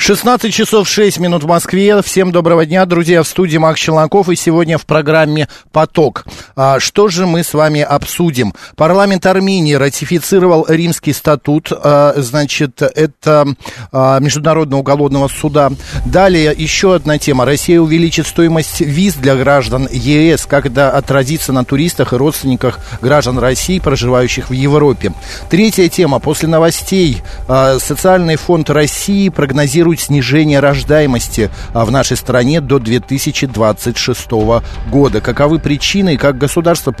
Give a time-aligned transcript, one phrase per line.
[0.00, 2.00] 16 часов 6 минут в Москве.
[2.00, 4.30] Всем доброго дня, друзья, в студии Макс Челноков.
[4.30, 6.24] И сегодня в программе «Поток».
[6.56, 8.54] А, что же мы с вами обсудим?
[8.76, 11.70] Парламент Армении ратифицировал Римский статут.
[11.70, 13.46] А, значит, это
[13.92, 15.70] а, Международного уголовного суда.
[16.06, 17.44] Далее еще одна тема.
[17.44, 20.46] Россия увеличит стоимость виз для граждан ЕС.
[20.46, 25.12] Как это отразится на туристах и родственниках граждан России, проживающих в Европе.
[25.50, 26.20] Третья тема.
[26.20, 32.78] После новостей а, Социальный фонд России прогнозирует прогнозирует снижение рождаемости а, в нашей стране до
[32.78, 34.30] 2026
[34.90, 35.20] года.
[35.20, 36.94] Каковы причины и как государство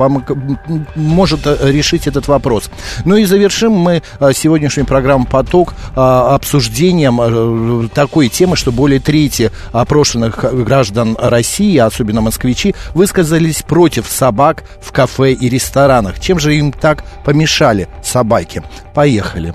[0.96, 2.70] может э, решить этот вопрос?
[3.04, 9.50] Ну и завершим мы а, сегодняшнюю программу «Поток» а, обсуждением такой темы, что более трети
[9.72, 16.20] опрошенных граждан России, особенно москвичи, высказались против собак в кафе и ресторанах.
[16.20, 18.62] Чем же им так помешали собаки?
[18.94, 19.54] Поехали.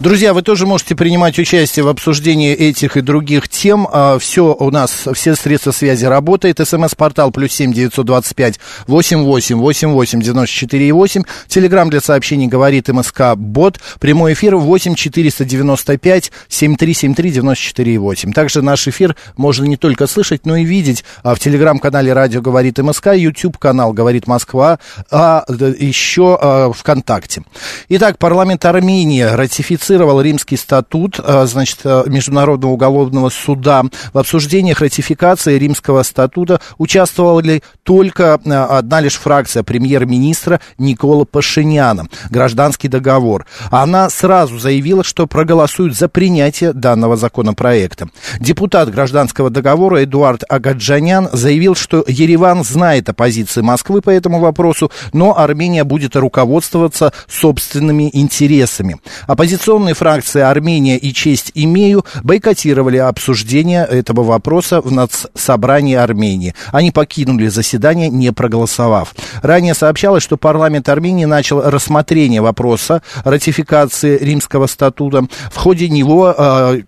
[0.00, 3.88] Друзья, вы тоже можете принимать участие в обсуждении этих и других тем.
[3.90, 6.60] А, все у нас, все средства связи работает.
[6.62, 11.24] СМС-портал плюс семь девятьсот двадцать пять восемь восемь восемь восемь девяносто четыре восемь.
[11.48, 13.80] Телеграмм для сообщений говорит МСК Бот.
[13.98, 18.32] Прямой эфир восемь четыреста девяносто пять семь три семь три девяносто четыре восемь.
[18.32, 22.78] Также наш эфир можно не только слышать, но и видеть а, в телеграм-канале Радио говорит
[22.78, 24.78] МСК, YouTube канал говорит Москва,
[25.10, 27.42] а еще а, ВКонтакте.
[27.88, 33.82] Итак, парламент Армении ратифицировал ратифицировал Римский статут, э, значит, э, Международного уголовного суда.
[34.12, 42.08] В обсуждениях ратификации Римского статута участвовала ли только э, одна лишь фракция премьер-министра Никола Пашиняна,
[42.30, 43.46] гражданский договор.
[43.70, 48.08] Она сразу заявила, что проголосует за принятие данного законопроекта.
[48.40, 54.90] Депутат гражданского договора Эдуард Агаджанян заявил, что Ереван знает о позиции Москвы по этому вопросу,
[55.12, 58.98] но Армения будет руководствоваться собственными интересами.
[59.26, 66.52] Оппозиционные Оппозиционные фракции «Армения» и «Честь имею» бойкотировали обсуждение этого вопроса в Нацсобрании Армении.
[66.72, 69.14] Они покинули заседание, не проголосовав.
[69.40, 75.28] Ранее сообщалось, что парламент Армении начал рассмотрение вопроса ратификации Римского статута.
[75.52, 76.80] В ходе него э,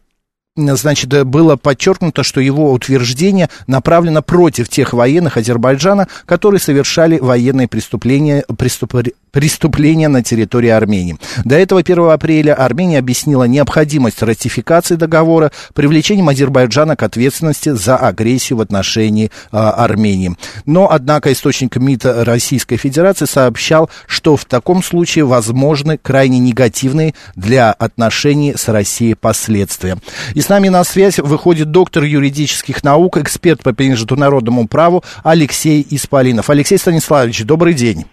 [0.56, 8.44] значит, было подчеркнуто, что его утверждение направлено против тех военных Азербайджана, которые совершали военные преступления,
[8.58, 8.94] преступ,
[9.30, 11.18] преступления на территории Армении.
[11.44, 18.58] До этого 1 апреля Армения объяснила необходимость ратификации договора привлечением Азербайджана к ответственности за агрессию
[18.58, 20.36] в отношении а, Армении.
[20.66, 27.70] Но, однако, источник МИД Российской Федерации сообщал, что в таком случае возможны крайне негативные для
[27.70, 29.96] отношений с Россией последствия.
[30.40, 36.48] И с нами на связь выходит доктор юридических наук, эксперт по международному праву Алексей Исполинов.
[36.48, 38.06] Алексей Станиславович, добрый день.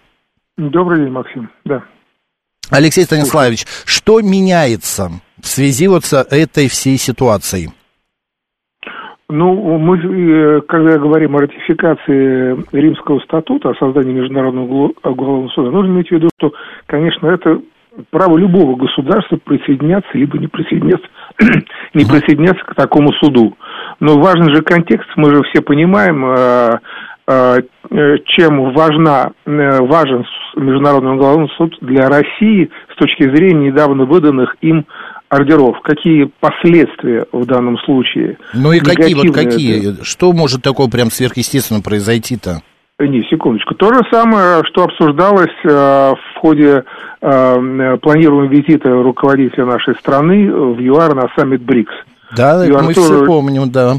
[0.58, 1.50] Добрый день, Максим.
[1.64, 1.84] Да.
[2.70, 5.10] Алексей Станиславович, что меняется
[5.42, 7.70] в связи вот с этой всей ситуацией?
[9.30, 15.92] Ну, мы, э, когда говорим о ратификации Римского статута, о создании Международного уголовного суда, нужно
[15.94, 16.52] иметь в виду, что,
[16.88, 17.62] конечно, это
[18.10, 21.08] право любого государства присоединяться либо не присоединяться,
[21.94, 23.58] не присоединяться к такому суду.
[24.00, 26.80] Но важный же контекст, мы же все понимаем, э,
[27.90, 30.26] Э, чем важна, э, важен
[30.56, 34.86] Международный уголовный суд для России с точки зрения недавно выданных им
[35.30, 35.80] ордеров.
[35.84, 38.38] Какие последствия в данном случае?
[38.54, 39.94] Ну и какие вот какие?
[39.94, 40.06] Это?
[40.06, 42.62] Что может такого прям сверхъестественно произойти-то?
[43.00, 43.76] Не, секундочку.
[43.76, 46.84] То же самое, что обсуждалось э, в ходе
[47.22, 51.94] э, планируемого визита руководителя нашей страны в ЮАР на саммит БРИКС.
[52.36, 53.18] Да, ЮАР мы тоже...
[53.18, 53.98] все помним, да.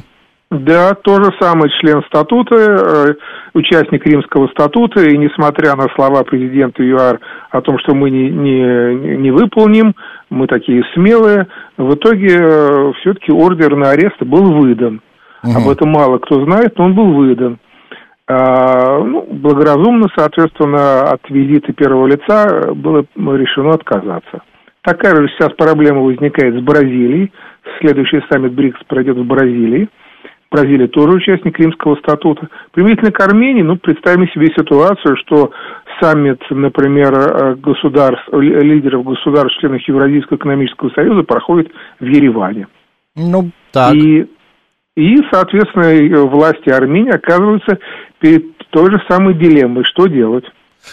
[0.51, 3.15] Да, то же самое член статута, э,
[3.55, 7.21] участник Римского статута, и несмотря на слова президента ЮАР
[7.51, 9.95] о том, что мы не, не, не выполним,
[10.29, 11.47] мы такие смелые,
[11.77, 15.03] в итоге э, все-таки ордер на арест был выдан.
[15.45, 15.53] Угу.
[15.53, 17.59] Об этом мало кто знает, но он был выдан.
[18.31, 24.43] А, ну, благоразумно, соответственно, от визита первого лица было решено отказаться.
[24.83, 27.33] Такая же сейчас проблема возникает с Бразилией.
[27.81, 29.89] Следующий саммит БРИКС пройдет в Бразилии.
[30.51, 32.49] Бразилия тоже участник Римского статута.
[32.73, 35.51] Применительно к Армении, ну, представим себе ситуацию, что
[36.01, 41.71] саммит, например, э, государств, лидеров государств, членов Евразийского экономического союза проходит
[42.01, 42.67] в Ереване.
[43.15, 43.95] Ну, так.
[43.95, 44.27] И,
[44.99, 47.79] и, соответственно, власти Армении оказываются
[48.19, 50.45] перед той же самой дилеммой, что делать.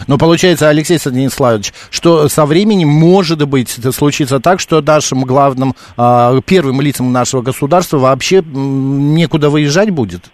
[0.07, 6.33] Но получается, Алексей Станиславович, что со временем может быть случится так, что нашим главным, а,
[6.45, 10.31] первым лицам нашего государства вообще некуда выезжать будет?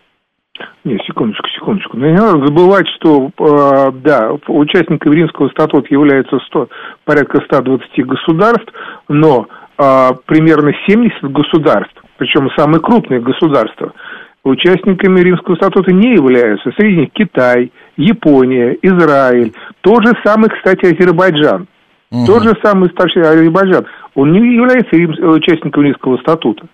[0.83, 1.95] Не, секундочку, секундочку.
[1.95, 6.69] Но не надо забывать, что, э, да, участниками Римского статута являются 100,
[7.05, 8.73] порядка 120 государств,
[9.07, 9.47] но
[9.77, 13.93] э, примерно 70 государств, причем самые крупные государства,
[14.43, 16.69] участниками Римского статута не являются.
[16.77, 21.65] Среди них Китай, Япония, Израиль, тот же самый, кстати, Азербайджан.
[22.11, 22.25] Угу.
[22.27, 23.87] Тот же самый старший Азербайджан.
[24.13, 26.67] Он не является участником Римского статута.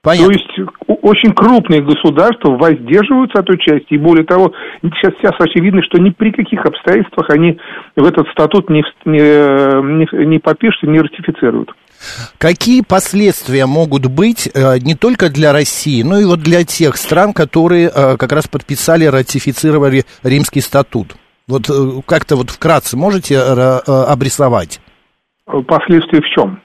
[0.00, 0.26] Понятно.
[0.26, 0.70] То есть
[1.02, 3.96] очень крупные государства воздерживаются от участия.
[3.96, 7.58] И более того, сейчас, сейчас очевидно, что ни при каких обстоятельствах они
[7.94, 11.74] в этот статут не, не, не, не подпишут не ратифицируют.
[12.38, 17.32] Какие последствия могут быть э, не только для России, но и вот для тех стран,
[17.32, 21.16] которые э, как раз подписали, ратифицировали Римский статут?
[21.46, 24.80] Вот э, как-то вот вкратце можете обрисовать?
[25.66, 26.60] Последствия в чем?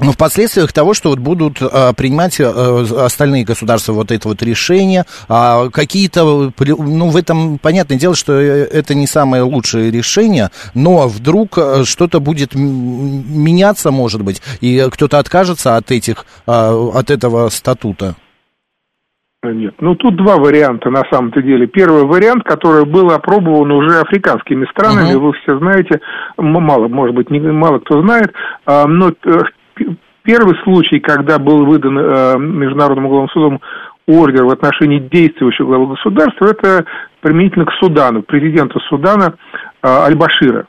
[0.00, 4.42] Но в последствиях того, что вот будут а, принимать а, остальные государства вот это вот
[4.42, 11.08] решение, а, какие-то, ну, в этом, понятное дело, что это не самое лучшее решение, но
[11.08, 18.14] вдруг что-то будет меняться, может быть, и кто-то откажется от этих, а, от этого статута.
[19.44, 21.68] Нет, ну тут два варианта на самом-то деле.
[21.68, 25.18] Первый вариант, который был опробован уже африканскими странами, uh-huh.
[25.18, 26.00] вы все знаете,
[26.36, 28.32] мало, может быть, не, мало кто знает,
[28.66, 29.38] но э,
[30.28, 33.60] Первый случай, когда был выдан э, Международным уголовным судом
[34.06, 36.84] ордер в отношении действующего главы государства, это
[37.22, 39.36] применительно к Судану, президенту Судана
[39.82, 40.66] э, Аль-Башира.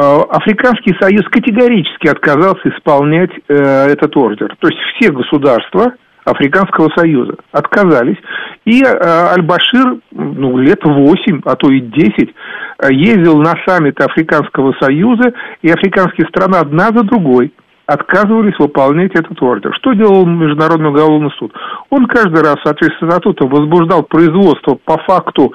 [0.00, 4.56] Э, Африканский союз категорически отказался исполнять э, этот ордер.
[4.58, 5.92] То есть все государства
[6.24, 8.18] Африканского союза отказались.
[8.64, 14.74] И э, Аль-Башир ну, лет 8, а то и 10 э, ездил на саммит Африканского
[14.80, 15.32] союза,
[15.62, 17.52] и африканские страны одна за другой–
[17.86, 19.72] отказывались выполнять этот ордер.
[19.76, 21.52] Что делал Международный уголовный суд?
[21.90, 25.52] Он каждый раз в соответствии с статутом возбуждал производство по факту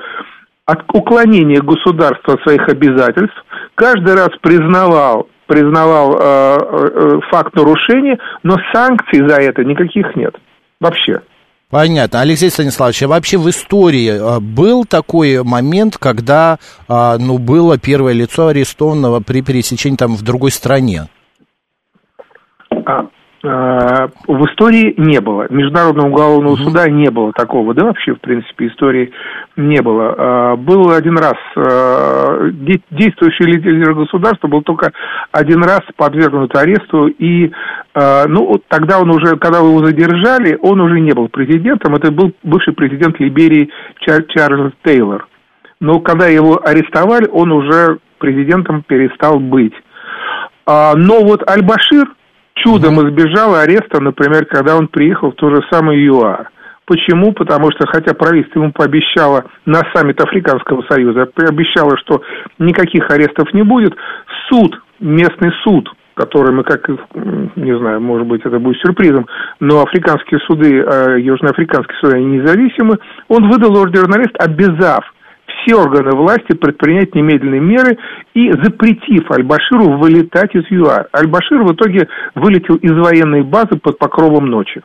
[0.65, 3.35] от уклонения государства от своих обязательств,
[3.75, 10.33] каждый раз признавал признавал э, э, факт нарушения, но санкций за это никаких нет.
[10.79, 11.19] Вообще.
[11.69, 12.21] Понятно.
[12.21, 16.57] Алексей Станиславович, а вообще в истории э, был такой момент, когда
[16.87, 21.07] э, ну, было первое лицо арестованного при пересечении там в другой стране?
[23.43, 25.47] А, а, в истории не было.
[25.49, 26.63] Международного уголовного угу.
[26.63, 27.73] суда не было такого.
[27.73, 29.11] Да вообще, в принципе, истории
[29.55, 30.15] не было.
[30.17, 31.33] А, был один раз
[32.91, 34.91] действующий лидер государства был только
[35.31, 37.07] один раз подвергнут аресту.
[37.07, 37.51] И
[37.93, 41.95] ну, тогда он уже, когда его задержали, он уже не был президентом.
[41.95, 45.27] Это был бывший президент Либерии Чарльз Тейлор.
[45.79, 49.73] Но когда его арестовали, он уже президентом перестал быть.
[50.65, 52.07] Но вот Аль-Башир,
[52.63, 56.49] чудом избежал ареста, например, когда он приехал в то же самое ЮАР.
[56.85, 57.31] Почему?
[57.31, 62.21] Потому что, хотя правительство ему пообещало на саммит Африканского союза, пообещало, что
[62.59, 63.95] никаких арестов не будет,
[64.49, 66.89] суд, местный суд, который мы как,
[67.55, 69.25] не знаю, может быть, это будет сюрпризом,
[69.59, 72.97] но африканские суды, э, южноафриканские суды, они независимы,
[73.27, 75.05] он выдал ордер на арест, обязав
[75.61, 77.97] все органы власти предпринять немедленные меры
[78.33, 81.09] и запретив Аль-Баширу вылетать из ЮАР.
[81.15, 84.81] Аль-Башир в итоге вылетел из военной базы под покровом ночи.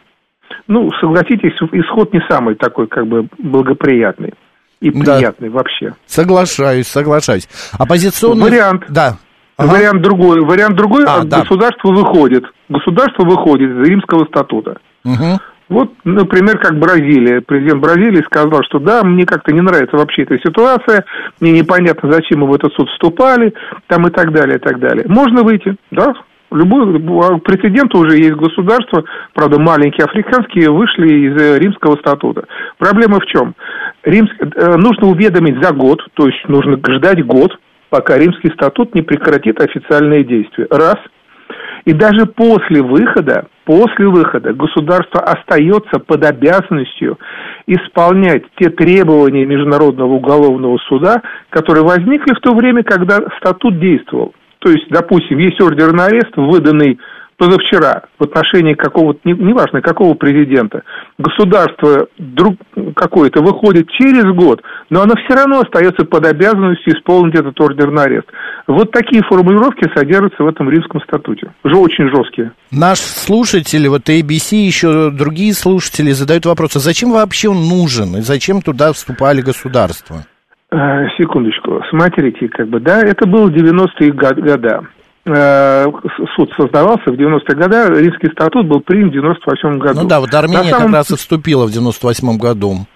[0.69, 4.35] Ну, согласитесь, исход не самый такой, как бы, благоприятный
[4.81, 5.55] и приятный да.
[5.55, 5.95] вообще.
[6.07, 7.49] Соглашаюсь, соглашаюсь.
[7.79, 8.45] Оппозиционный...
[8.45, 8.85] Вариант.
[8.89, 9.17] Да.
[9.57, 9.73] Ага.
[9.73, 10.41] Вариант другой.
[10.43, 11.41] Вариант другой, а, да.
[11.41, 12.45] государство выходит.
[12.69, 14.79] Государство выходит из Римского статута.
[15.05, 15.39] Угу.
[15.69, 17.41] Вот, например, как Бразилия.
[17.41, 21.05] Президент Бразилии сказал, что да, мне как-то не нравится вообще эта ситуация,
[21.41, 23.53] мне непонятно, зачем мы в этот суд вступали,
[23.89, 25.05] там и так далее, и так далее.
[25.09, 26.15] Можно выйти, да,
[26.53, 27.01] Любой
[27.41, 29.05] прецедент уже есть государства,
[29.35, 32.45] правда, маленькие африканские, вышли из э, римского статута.
[32.79, 33.55] Проблема в чем?
[34.05, 34.35] Римск...
[34.41, 37.59] Э, нужно уведомить за год, то есть нужно ждать год,
[37.91, 40.69] пока римский статут не прекратит официальные действия.
[40.71, 40.97] Раз.
[41.87, 47.19] И даже после выхода после выхода государство остается под обязанностью
[47.67, 54.35] исполнять те требования Международного уголовного суда, которые возникли в то время, когда статут действовал.
[54.61, 56.99] То есть, допустим, есть ордер на арест, выданный
[57.37, 60.83] позавчера в отношении какого-то, неважно какого президента,
[61.19, 62.57] государство друг
[62.95, 68.05] какое-то выходит через год, но оно все равно остается под обязанностью исполнить этот ордер на
[68.05, 68.27] арест.
[68.67, 71.53] Вот такие формулировки содержатся в этом римском статуте.
[71.65, 72.53] Уже очень жесткие.
[72.73, 78.17] Наш слушатель, вот ABC, еще другие слушатели задают вопрос, а зачем вообще он нужен?
[78.17, 80.25] И зачем туда вступали государства?
[80.71, 81.81] Э, секундочку.
[81.91, 84.83] Смотрите, как бы, да, это было 90-е года.
[85.29, 85.87] Э,
[86.37, 90.03] суд создавался в 90-е годы, Римский статут был принят в 98 году.
[90.03, 90.87] Ну да, вот Армения самом...
[90.87, 92.87] как раз и вступила в 98 году.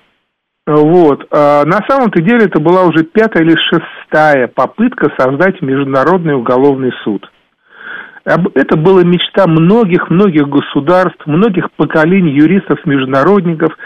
[0.64, 1.26] Вот.
[1.32, 7.28] А на самом-то деле это была уже пятая или шестая попытка создать Международный уголовный суд.
[8.24, 13.76] Это была мечта многих-многих государств, многих поколений юристов-международников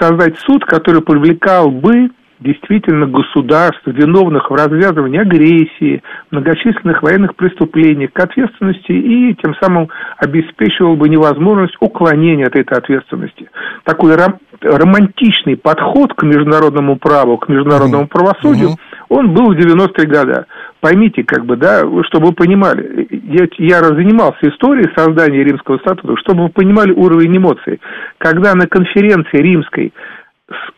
[0.00, 2.08] создать суд, который привлекал бы
[2.40, 10.96] действительно государств, виновных в развязывании агрессии, многочисленных военных преступлений к ответственности и тем самым обеспечивал
[10.96, 13.50] бы невозможность уклонения от этой ответственности.
[13.84, 18.08] Такой ром- романтичный подход к международному праву, к международному mm-hmm.
[18.08, 18.70] правосудию,
[19.08, 20.44] он был в 90-е годы.
[20.80, 26.44] Поймите, как бы, да, чтобы вы понимали, я, я занимался историей создания римского статута, чтобы
[26.44, 27.80] вы понимали уровень эмоций.
[28.18, 29.92] Когда на конференции римской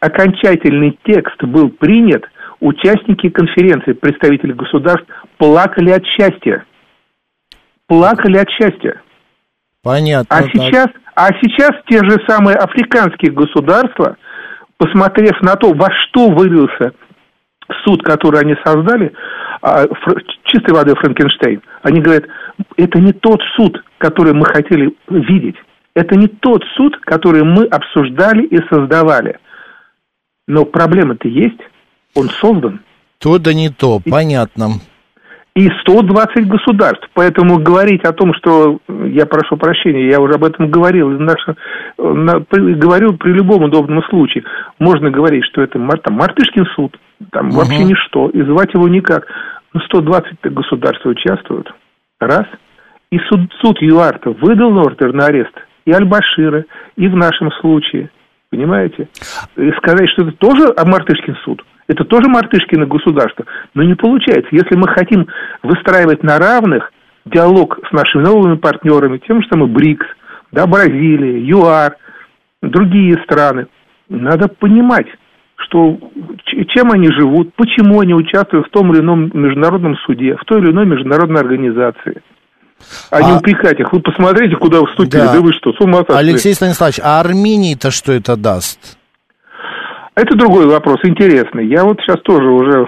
[0.01, 2.25] окончательный текст был принят,
[2.61, 5.07] участники конференции, представители государств,
[5.39, 6.65] плакали от счастья.
[7.87, 9.01] Плакали от счастья.
[9.83, 10.37] Понятно.
[10.37, 14.17] А сейчас, а сейчас те же самые африканские государства,
[14.77, 16.93] посмотрев на то, во что вылился
[17.85, 19.13] суд, который они создали,
[19.63, 19.85] а,
[20.45, 22.25] чистой воды Франкенштейн, они говорят,
[22.77, 25.57] это не тот суд, который мы хотели видеть.
[25.95, 29.39] Это не тот суд, который мы обсуждали и создавали.
[30.51, 31.61] Но проблема-то есть,
[32.17, 32.81] он создан.
[33.21, 34.81] То да не то, понятно.
[35.55, 37.09] И 120 государств.
[37.15, 41.55] Поэтому говорить о том, что, я прошу прощения, я уже об этом говорил, наше,
[41.99, 44.43] на, при, говорил при любом удобном случае.
[44.81, 46.99] Можно говорить, что это там, Мартышкин суд,
[47.31, 47.59] там угу.
[47.59, 49.27] вообще ничто, и звать его никак.
[49.73, 51.73] Но 120 государств участвуют.
[52.19, 52.47] Раз.
[53.13, 55.55] И суд, суд ЮАРТа выдал ордер на арест
[55.85, 56.65] и Аль-Башира,
[56.97, 58.11] и в нашем случае–
[58.51, 59.09] Понимаете?
[59.57, 63.45] И сказать, что это тоже Мартышкин суд, это тоже Мартышкино государство.
[63.75, 64.49] Но не получается.
[64.51, 65.27] Если мы хотим
[65.63, 66.93] выстраивать на равных
[67.27, 70.07] диалог с нашими новыми партнерами, тем же самым БРИКС,
[70.51, 71.97] да, Бразилия, ЮАР,
[72.63, 73.69] другие страны,
[74.09, 75.07] надо понимать,
[75.57, 75.99] что
[76.69, 80.73] чем они живут, почему они участвуют в том или ином международном суде, в той или
[80.73, 82.23] иной международной организации
[83.11, 83.93] а, а не упрекать их.
[83.93, 85.21] Вы посмотрите, куда вступили.
[85.21, 86.17] Да, да вы что, с ума сошли.
[86.17, 88.99] Алексей Станиславович, а Армении-то что это даст?
[90.15, 91.67] Это другой вопрос, интересный.
[91.67, 92.87] Я вот сейчас тоже уже...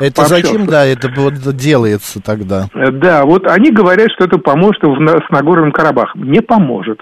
[0.00, 2.66] Это зачем, да, это вот делается тогда?
[2.74, 6.24] Да, вот они говорят, что это поможет с Нагорным Карабахом.
[6.30, 7.00] Не поможет.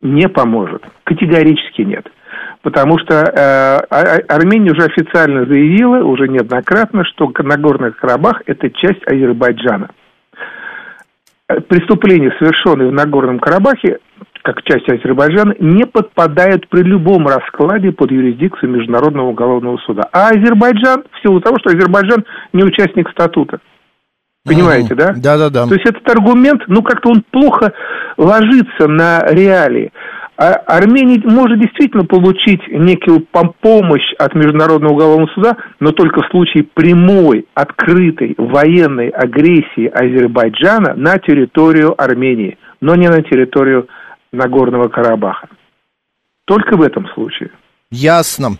[0.00, 0.82] Не поможет.
[1.04, 2.06] Категорически нет.
[2.62, 8.70] Потому что э, а, а, Армения уже официально заявила, уже неоднократно, что Нагорный Карабах– это
[8.70, 9.90] часть Азербайджана.
[11.46, 13.98] Э, преступления, совершенные в Нагорном Карабахе,
[14.42, 20.08] как часть Азербайджана, не подпадают при любом раскладе под юрисдикцию Международного уголовного суда.
[20.12, 22.24] А Азербайджан, в силу того, что Азербайджан
[22.54, 23.58] не участник статута.
[24.46, 25.12] Понимаете, да?
[25.16, 25.66] Да, да, да.
[25.66, 27.72] То есть этот аргумент, ну, как-то он плохо
[28.16, 29.90] ложится на реалии.
[30.36, 33.20] А Армения может действительно получить некую
[33.60, 41.18] помощь от Международного уголовного суда, но только в случае прямой, открытой военной агрессии Азербайджана на
[41.18, 43.88] территорию Армении, но не на территорию
[44.32, 45.48] Нагорного Карабаха.
[46.46, 47.50] Только в этом случае.
[47.90, 48.56] Ясно.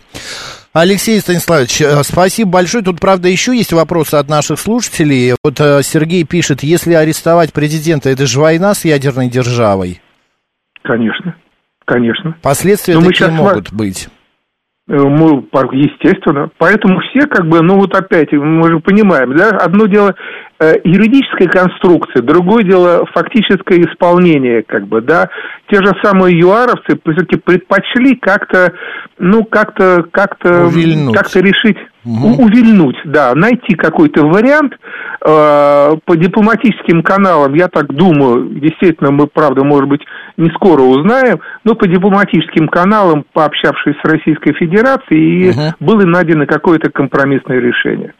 [0.71, 2.83] Алексей Станиславович, э, спасибо большое.
[2.83, 5.33] Тут, правда, еще есть вопросы от наших слушателей.
[5.43, 10.01] Вот э, Сергей пишет, если арестовать президента, это же война с ядерной державой?
[10.83, 11.35] Конечно.
[11.85, 12.35] Конечно.
[12.41, 14.09] Последствия Но такие могут быть.
[14.87, 16.49] Э, мы, естественно.
[16.57, 20.15] Поэтому все как бы, ну вот опять, мы же понимаем, да, одно дело
[20.59, 25.29] э, юридическая конструкция, другое дело фактическое исполнение, как бы, да.
[25.69, 28.73] Те же самые юаровцы все-таки предпочли как-то,
[29.17, 30.69] ну, как-то, как-то,
[31.13, 32.43] как-то решить угу.
[32.43, 34.77] увильнуть, да, найти какой-то вариант э,
[36.05, 40.01] по дипломатическим каналам, я так думаю, действительно, мы, правда, может быть,
[40.37, 45.75] не скоро узнаем, но по дипломатическим каналам, пообщавшись с Российской Федерацией, угу.
[45.79, 48.13] было найдено какое-то компромиссное решение.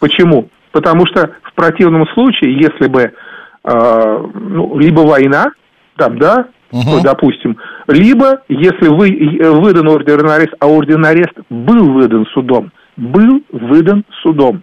[0.00, 0.48] Почему?
[0.78, 5.46] Потому что в противном случае, если бы, э, ну, либо война,
[5.96, 7.00] там, да, угу.
[7.02, 7.56] допустим,
[7.88, 12.70] либо, если вы, э, выдан ордер на арест, а ордер на арест был выдан судом,
[12.96, 14.62] был выдан судом.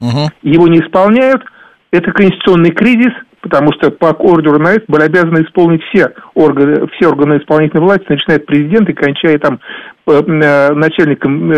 [0.00, 0.28] Угу.
[0.42, 1.44] Его не исполняют,
[1.92, 7.10] это конституционный кризис, потому что по ордеру на это были обязаны исполнить все органы, все
[7.10, 9.60] органы исполнительной власти, начиная от президента и кончая там
[10.08, 11.50] э, э, начальником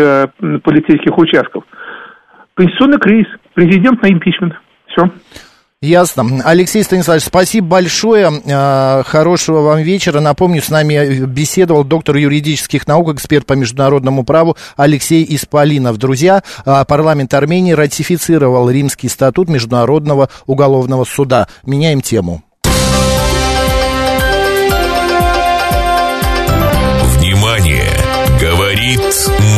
[0.61, 1.63] полицейских участков.
[2.57, 4.53] Конституционный кризис, президент на импичмент.
[4.87, 5.03] Все.
[5.79, 6.41] Ясно.
[6.43, 8.31] Алексей Станиславович, спасибо большое.
[8.51, 10.21] А, хорошего вам вечера.
[10.21, 15.97] Напомню, с нами беседовал доктор юридических наук, эксперт по международному праву Алексей Исполинов.
[15.97, 21.47] Друзья, а, парламент Армении ратифицировал Римский статут Международного уголовного суда.
[21.63, 22.41] Меняем тему.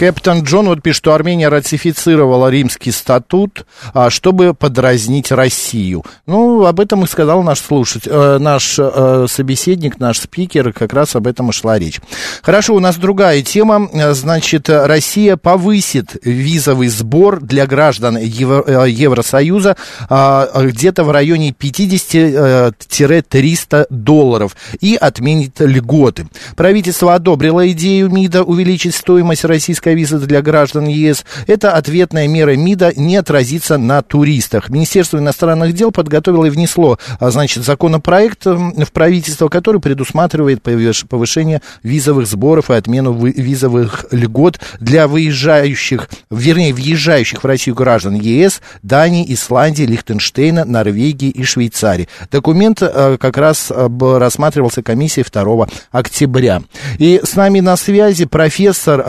[0.00, 6.06] Кэптон Джон вот пишет, что Армения ратифицировала римский статут, а, чтобы подразнить Россию.
[6.24, 11.16] Ну, об этом и сказал наш слушатель, э, наш э, собеседник, наш спикер, как раз
[11.16, 12.00] об этом и шла речь.
[12.40, 13.90] Хорошо, у нас другая тема.
[14.14, 19.76] Значит, Россия повысит визовый сбор для граждан Евро, э, Евросоюза
[20.08, 26.26] а, где-то в районе 50-300 долларов и отменит льготы.
[26.56, 31.24] Правительство одобрило идею МИДа увеличить стоимость российской туристическая виза для граждан ЕС.
[31.46, 34.68] Это ответная мера МИДа не отразится на туристах.
[34.68, 42.26] Министерство иностранных дел подготовило и внесло, а, значит, законопроект в правительство, который предусматривает повышение визовых
[42.26, 49.84] сборов и отмену визовых льгот для выезжающих, вернее, въезжающих в Россию граждан ЕС, Дании, Исландии,
[49.84, 52.08] Лихтенштейна, Норвегии и Швейцарии.
[52.30, 56.62] Документ а, как раз а, рассматривался комиссией 2 октября.
[56.98, 59.02] И с нами на связи профессор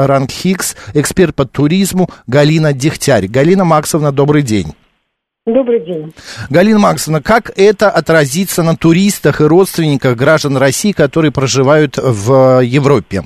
[0.93, 3.27] Эксперт по туризму Галина Дегтярь.
[3.27, 4.73] Галина Максовна, добрый день.
[5.45, 6.13] Добрый день.
[6.51, 13.21] Галина Максовна, как это отразится на туристах и родственниках граждан России, которые проживают в Европе?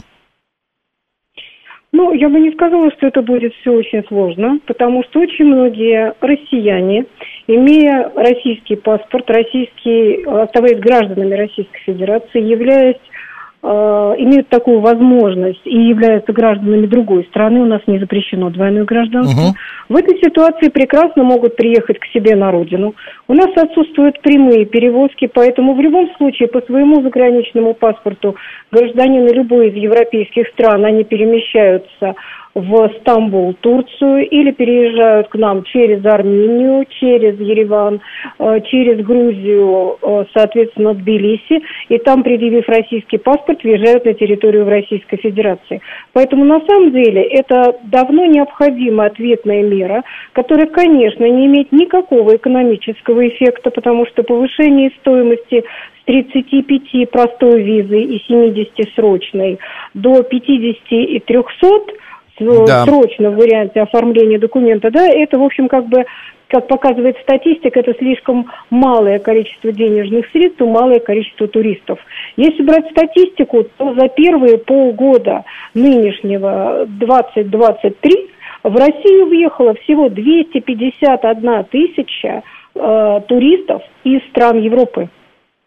[1.91, 6.13] Ну, я бы не сказала, что это будет все очень сложно, потому что очень многие
[6.19, 7.05] россияне,
[7.47, 13.14] имея российский паспорт, российский, оставаясь гражданами Российской Федерации, являясь Э,
[13.63, 19.55] имеют такую возможность и являются гражданами другой страны, у нас не запрещено двойное гражданство, угу.
[19.89, 22.93] в этой ситуации прекрасно могут приехать к себе на родину.
[23.27, 28.35] У нас отсутствуют прямые перевозки, поэтому в любом случае по своему заграничному паспорту
[28.71, 32.15] гражданины любой из европейских стран, они перемещаются
[32.55, 37.99] в Стамбул, Турцию, или переезжают к нам через Армению, через Ереван,
[38.39, 45.17] э, через Грузию, э, соответственно, Тбилиси, и там, предъявив российский паспорт, въезжают на территорию Российской
[45.17, 45.81] Федерации.
[46.13, 53.27] Поэтому, на самом деле, это давно необходимая ответная мера, которая, конечно, не имеет никакого экономического
[53.27, 55.65] эффекта, потому что повышение стоимости
[56.05, 59.59] 35 простой визы и 70 срочной
[59.93, 61.95] до 50 и 300
[62.39, 62.85] да.
[62.85, 66.05] срочном варианте оформления документа, да, это, в общем, как бы
[66.47, 71.99] как показывает статистика, это слишком малое количество денежных средств, малое количество туристов.
[72.37, 75.43] Если брать статистику, то за первые полгода
[75.73, 78.29] нынешнего 2023
[78.63, 82.43] в Россию въехало всего 251 тысяча
[82.75, 85.09] э, туристов из стран Европы.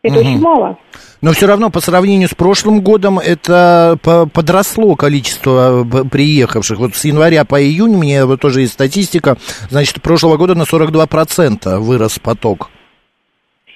[0.02, 0.20] Это угу.
[0.20, 0.78] очень мало.
[1.20, 3.98] Но все равно по сравнению с прошлым годом это
[4.32, 6.78] подросло количество э, приехавших.
[6.78, 9.37] Вот с января по июнь, у меня вот тоже есть статистика,
[9.68, 12.70] значит, прошлого года на 42% вырос поток.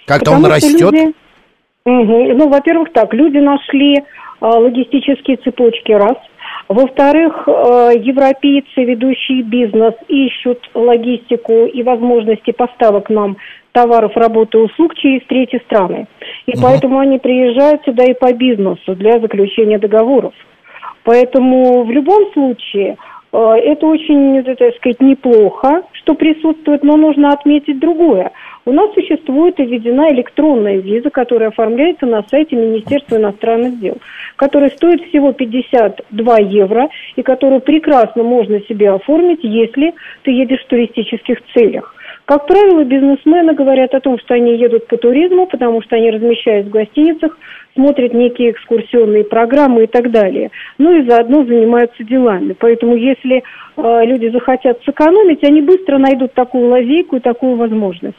[0.06, 0.92] Как-то он растет?
[0.92, 1.12] Люди...
[1.84, 2.34] Угу.
[2.38, 4.02] Ну, во-первых, так, люди нашли э,
[4.40, 6.16] логистические цепочки, раз.
[6.68, 7.50] Во-вторых, э,
[7.98, 13.36] европейцы, ведущие бизнес, ищут логистику и возможности поставок нам
[13.72, 16.06] товаров, работы, услуг через третьи страны.
[16.46, 16.62] И угу.
[16.62, 20.34] поэтому они приезжают сюда и по бизнесу для заключения договоров.
[21.04, 22.96] Поэтому в любом случае
[23.32, 28.30] э, это очень, так сказать, неплохо, что присутствует, но нужно отметить другое.
[28.64, 33.96] У нас существует и введена электронная виза, которая оформляется на сайте Министерства иностранных дел,
[34.36, 40.68] которая стоит всего 52 евро и которую прекрасно можно себе оформить, если ты едешь в
[40.68, 41.96] туристических целях.
[42.24, 46.70] Как правило, бизнесмены говорят о том, что они едут по туризму, потому что они размещаются
[46.70, 47.36] в гостиницах,
[47.74, 50.50] смотрят некие экскурсионные программы и так далее.
[50.78, 52.54] Ну и заодно занимаются делами.
[52.58, 53.42] Поэтому если
[53.76, 58.16] э, люди захотят сэкономить, они быстро найдут такую лазейку и такую возможность.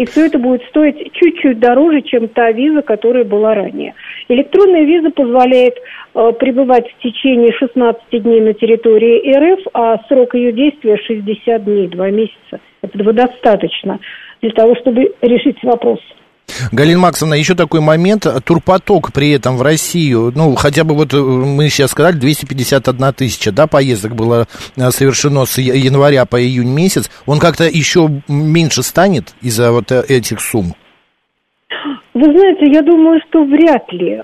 [0.00, 3.92] И все это будет стоить чуть-чуть дороже, чем та виза, которая была ранее.
[4.28, 10.52] Электронная виза позволяет э, пребывать в течение 16 дней на территории РФ, а срок ее
[10.52, 12.60] действия 60 дней, 2 месяца.
[12.80, 14.00] Этого достаточно
[14.40, 16.00] для того, чтобы решить вопрос.
[16.72, 18.26] Галина Максовна, еще такой момент.
[18.44, 23.52] Турпоток при этом в Россию, ну, хотя бы вот э, мы сейчас сказали, 251 тысяча,
[23.52, 24.46] да, поездок было
[24.76, 27.10] э, совершено с января по июнь месяц.
[27.26, 30.74] Он как-то еще меньше станет из-за вот э, этих сумм?
[32.12, 34.20] Вы знаете, я думаю, что вряд ли.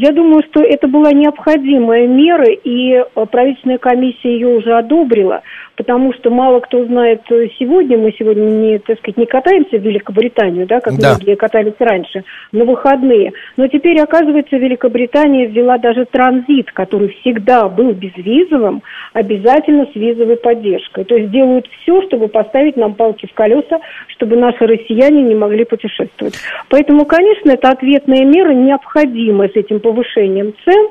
[0.00, 5.42] Я думаю, что это была необходимая мера, и правительственная комиссия ее уже одобрила,
[5.76, 9.82] потому что мало кто знает э, сегодня, мы сегодня не, так сказать, не катаемся в
[9.82, 11.10] Великобританию, да, как да.
[11.10, 13.32] многие катались раньше, на выходные.
[13.56, 21.04] Но теперь, оказывается, Великобритания ввела даже транзит, который всегда был безвизовым, обязательно с визовой поддержкой.
[21.04, 25.64] То есть делают все, чтобы поставить нам палки в колеса, чтобы наши россияне не могли
[25.64, 26.34] путешествовать.
[26.70, 30.86] Поэтому, конечно, это ответная мера необходима с этим повышением цен,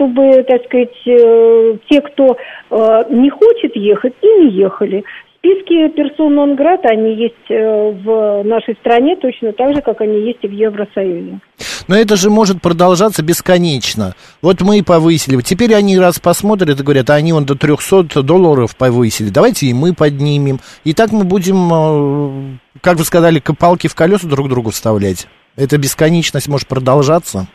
[0.00, 2.36] чтобы, так сказать, э, те, кто
[2.70, 5.04] э, не хочет ехать, и не ехали.
[5.38, 10.20] Списки персон нон грата, они есть э, в нашей стране точно так же, как они
[10.20, 11.40] есть и в Евросоюзе.
[11.88, 14.14] Но это же может продолжаться бесконечно.
[14.42, 15.40] Вот мы и повысили.
[15.42, 19.28] Теперь они раз посмотрят и говорят, а они вон до 300 долларов повысили.
[19.28, 20.60] Давайте и мы поднимем.
[20.84, 25.26] И так мы будем, как вы сказали, палки в колеса друг другу вставлять.
[25.56, 27.48] Эта бесконечность может продолжаться?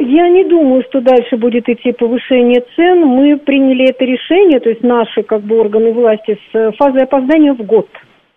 [0.00, 3.00] Я не думаю, что дальше будет идти повышение цен.
[3.06, 7.62] Мы приняли это решение, то есть наши как бы органы власти с фазой опоздания в
[7.62, 7.88] год.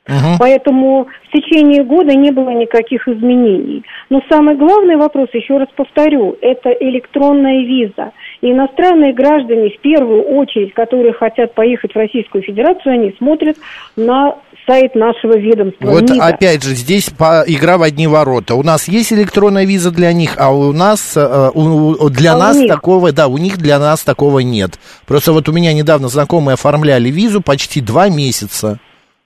[0.08, 0.38] Угу.
[0.39, 3.84] Поэтому в течение года не было никаких изменений.
[4.10, 8.13] Но самый главный вопрос, еще раз повторю, это электронная виза.
[8.41, 13.58] И иностранные граждане, в первую очередь, которые хотят поехать в Российскую Федерацию, они смотрят
[13.98, 15.88] на сайт нашего ведомства.
[15.88, 16.25] Вот МИДа.
[16.25, 18.56] опять же, здесь по, игра в одни ворота.
[18.56, 22.58] У нас есть электронная виза для них, а у нас, э, у, для а нас
[22.67, 24.77] такого, да, у них для нас такого нет.
[25.06, 28.80] Просто вот у меня недавно знакомые оформляли визу почти два месяца.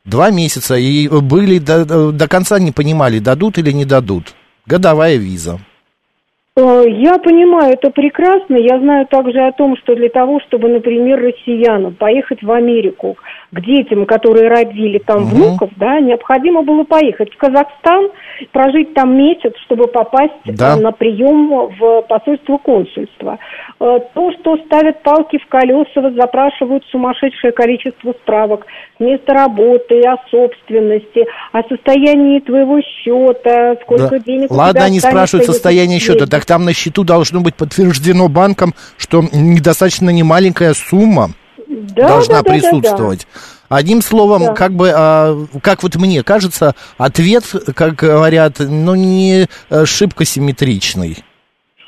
[0.05, 4.33] Два месяца, и были до, до конца не понимали, дадут или не дадут.
[4.65, 5.59] Годовая виза.
[6.57, 8.55] Э, я понимаю, это прекрасно.
[8.57, 13.17] Я знаю также о том, что для того, чтобы, например, россиянам поехать в Америку
[13.51, 15.35] к детям, которые родили там угу.
[15.35, 18.09] внуков, да, необходимо было поехать в Казахстан,
[18.51, 20.75] прожить там месяц, чтобы попасть да.
[20.75, 21.49] на прием
[21.79, 23.39] в посольство консульства.
[23.79, 28.65] Э, то, что ставят палки в колеса, запрашивают сумасшедшее количество справок
[28.97, 34.19] с места работы, о собственности, о состоянии твоего счета, сколько да.
[34.19, 38.27] денег Ладно, у тебя они спрашивают состояние счета, так там на счету должно быть подтверждено
[38.27, 41.31] банком, что недостаточно немаленькая сумма
[41.95, 43.27] да, должна да, присутствовать.
[43.33, 43.39] Да,
[43.69, 43.77] да.
[43.77, 44.53] Одним словом, да.
[44.53, 47.43] как бы, а, как вот мне кажется, ответ,
[47.75, 51.17] как говорят, ну, не э, шибко симметричный.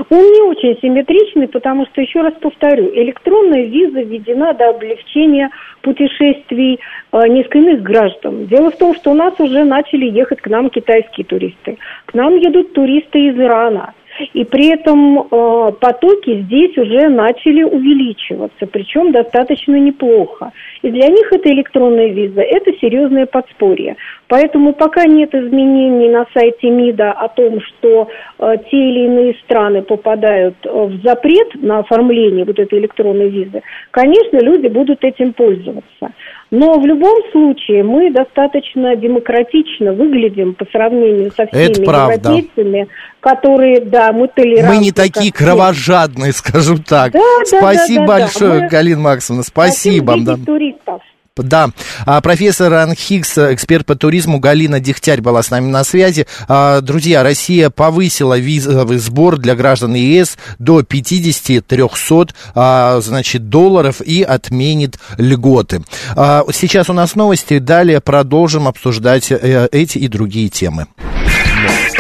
[0.10, 5.50] Он не очень симметричный, потому что, еще раз повторю, электронная виза введена до облегчения
[5.82, 6.80] путешествий
[7.12, 8.46] э, несколько иных граждан.
[8.48, 11.78] Дело в том, что у нас уже начали ехать к нам китайские туристы.
[12.06, 13.94] К нам едут туристы из Ирана.
[14.34, 20.52] И при этом э, потоки здесь уже начали увеличиваться, причем достаточно неплохо.
[20.82, 23.96] И для них это электронная виза, это серьезное подспорье.
[24.28, 28.08] Поэтому пока нет изменений на сайте МИДа о том, что
[28.40, 33.62] э, те или иные страны попадают э, в запрет на оформление вот этой электронной визы,
[33.92, 36.14] конечно, люди будут этим пользоваться.
[36.52, 42.88] Но в любом случае мы достаточно демократично выглядим по сравнению со всеми европейцами,
[43.20, 44.76] которые, да, мы толерантны.
[44.76, 47.14] Мы не такие кровожадные, скажем так.
[47.14, 48.68] Да, спасибо да, да, большое, да, да.
[48.68, 50.16] Галина Максимовна, спасибо.
[50.20, 50.36] Да.
[50.46, 51.02] туристов.
[51.36, 51.72] Да,
[52.06, 56.28] а, профессор Анхикс, эксперт по туризму Галина Дегтярь была с нами на связи.
[56.48, 64.22] А, друзья, Россия повысила визовый сбор для граждан ЕС до 50-300 а, значит, долларов и
[64.22, 65.84] отменит льготы.
[66.16, 70.86] Сейчас у нас новости, далее продолжим обсуждать э, эти и другие темы.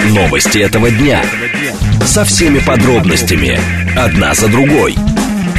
[0.10, 1.24] Новости этого дня.
[2.06, 3.60] Со всеми подробностями.
[3.98, 4.96] Одна за другой.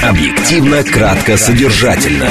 [0.00, 2.30] Объективно, кратко, содержательно.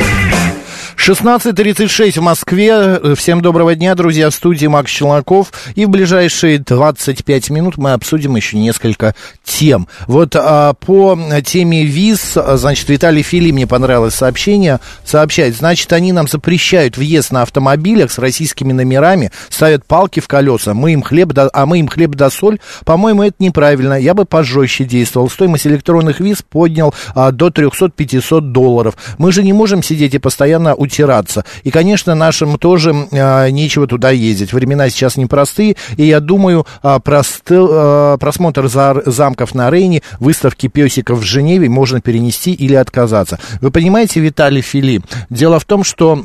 [1.01, 3.15] 16.36 в Москве.
[3.15, 5.51] Всем доброго дня, друзья, в студии Макс Челноков.
[5.73, 9.87] И в ближайшие 25 минут мы обсудим еще несколько тем.
[10.05, 16.27] Вот а, по теме виз, значит, Виталий Фили, мне понравилось сообщение, сообщает, значит, они нам
[16.27, 21.49] запрещают въезд на автомобилях с российскими номерами, ставят палки в колеса, мы им хлеб, да,
[21.51, 22.59] а мы им хлеб да соль.
[22.85, 23.95] По-моему, это неправильно.
[23.95, 25.31] Я бы пожестче действовал.
[25.31, 28.95] Стоимость электронных виз поднял а, до 300-500 долларов.
[29.17, 31.45] Мы же не можем сидеть и постоянно утираться.
[31.63, 34.53] И, конечно, нашим тоже а, нечего туда ездить.
[34.53, 40.67] Времена сейчас непростые, и я думаю, а, просты, а, просмотр за, замков на Рейне, выставки
[40.67, 43.39] песиков в Женеве можно перенести или отказаться.
[43.61, 46.23] Вы понимаете, Виталий Филипп, дело в том, что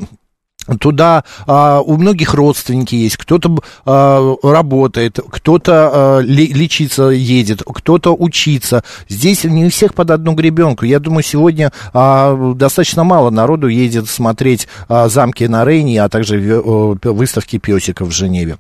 [0.81, 8.83] Туда а, у многих родственники есть, кто-то а, работает, кто-то а, лечиться едет, кто-то учиться.
[9.09, 10.85] Здесь не всех под одну гребенку.
[10.85, 16.39] Я думаю, сегодня а, достаточно мало народу едет смотреть а, замки на Рейне, а также
[16.39, 18.57] в, а, выставки песиков в Женеве.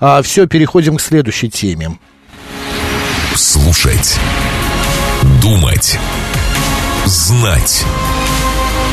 [0.00, 1.98] А, все, переходим к следующей теме.
[3.34, 4.18] Слушать.
[5.42, 5.98] Думать.
[7.06, 7.84] Знать.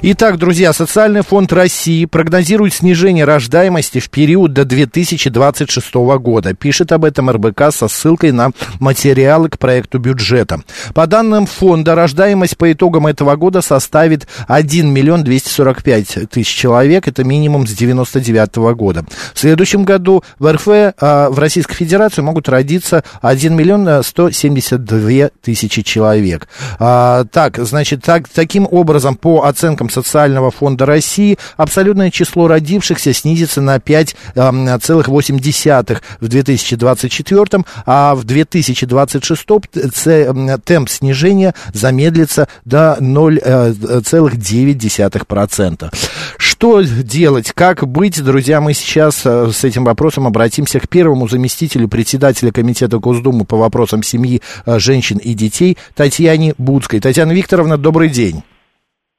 [0.00, 6.54] Итак, друзья, Социальный фонд России прогнозирует снижение рождаемости в период до 2026 года.
[6.54, 10.60] Пишет об этом РБК со ссылкой на материалы к проекту бюджета.
[10.94, 17.08] По данным фонда, рождаемость по итогам этого года составит 1 миллион 245 тысяч человек.
[17.08, 19.04] Это минимум с 99 года.
[19.34, 25.82] В следующем году в РФ, а, в Российской Федерации могут родиться 1 миллион 172 тысячи
[25.82, 26.46] человек.
[26.78, 33.12] А, так, значит, так, таким образом, по оценкам данным Социального фонда России, абсолютное число родившихся
[33.12, 39.46] снизится на 5,8 в 2024, а в 2026
[40.64, 45.94] темп снижения замедлится до 0,9%.
[46.36, 47.52] Что делать?
[47.54, 48.60] Как быть, друзья?
[48.60, 54.02] Мы сейчас э, с этим вопросом обратимся к первому заместителю председателя Комитета Госдумы по вопросам
[54.02, 56.98] семьи, э, женщин и детей Татьяне Будской.
[57.00, 58.42] Татьяна Викторовна, добрый день.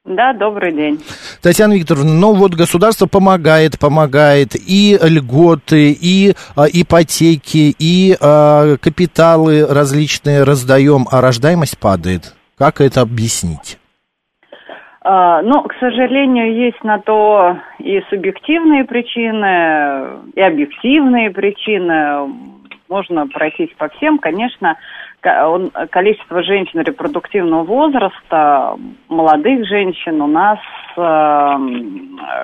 [0.06, 0.98] Да, добрый день.
[1.42, 9.66] Татьяна Викторовна, ну вот государство помогает, помогает, и льготы, и а, ипотеки, и а, капиталы
[9.66, 12.34] различные раздаем, а рождаемость падает.
[12.56, 13.78] Как это объяснить?
[15.02, 22.32] А, ну, к сожалению, есть на то и субъективные причины, и объективные причины.
[22.88, 24.18] Можно пройтись по всем.
[24.18, 24.78] Конечно, он,
[25.20, 28.76] количество женщин репродуктивного возраста,
[29.08, 30.58] молодых женщин у нас,
[30.96, 31.00] э,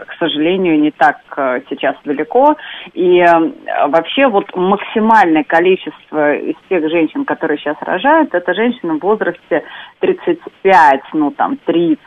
[0.07, 2.57] к сожалению, не так э, сейчас велико.
[2.93, 9.03] И э, вообще вот максимальное количество из тех женщин, которые сейчас рожают, это женщины в
[9.03, 9.65] возрасте
[10.01, 11.99] 35, ну там 30,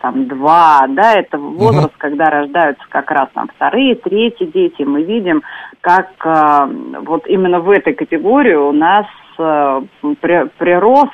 [0.00, 1.98] там два, да, это возраст, угу.
[1.98, 4.82] когда рождаются как раз там вторые, третьи дети.
[4.82, 5.42] Мы видим,
[5.80, 6.68] как э,
[7.02, 9.06] вот именно в этой категории у нас
[9.40, 9.80] Э,
[10.58, 11.12] прирост,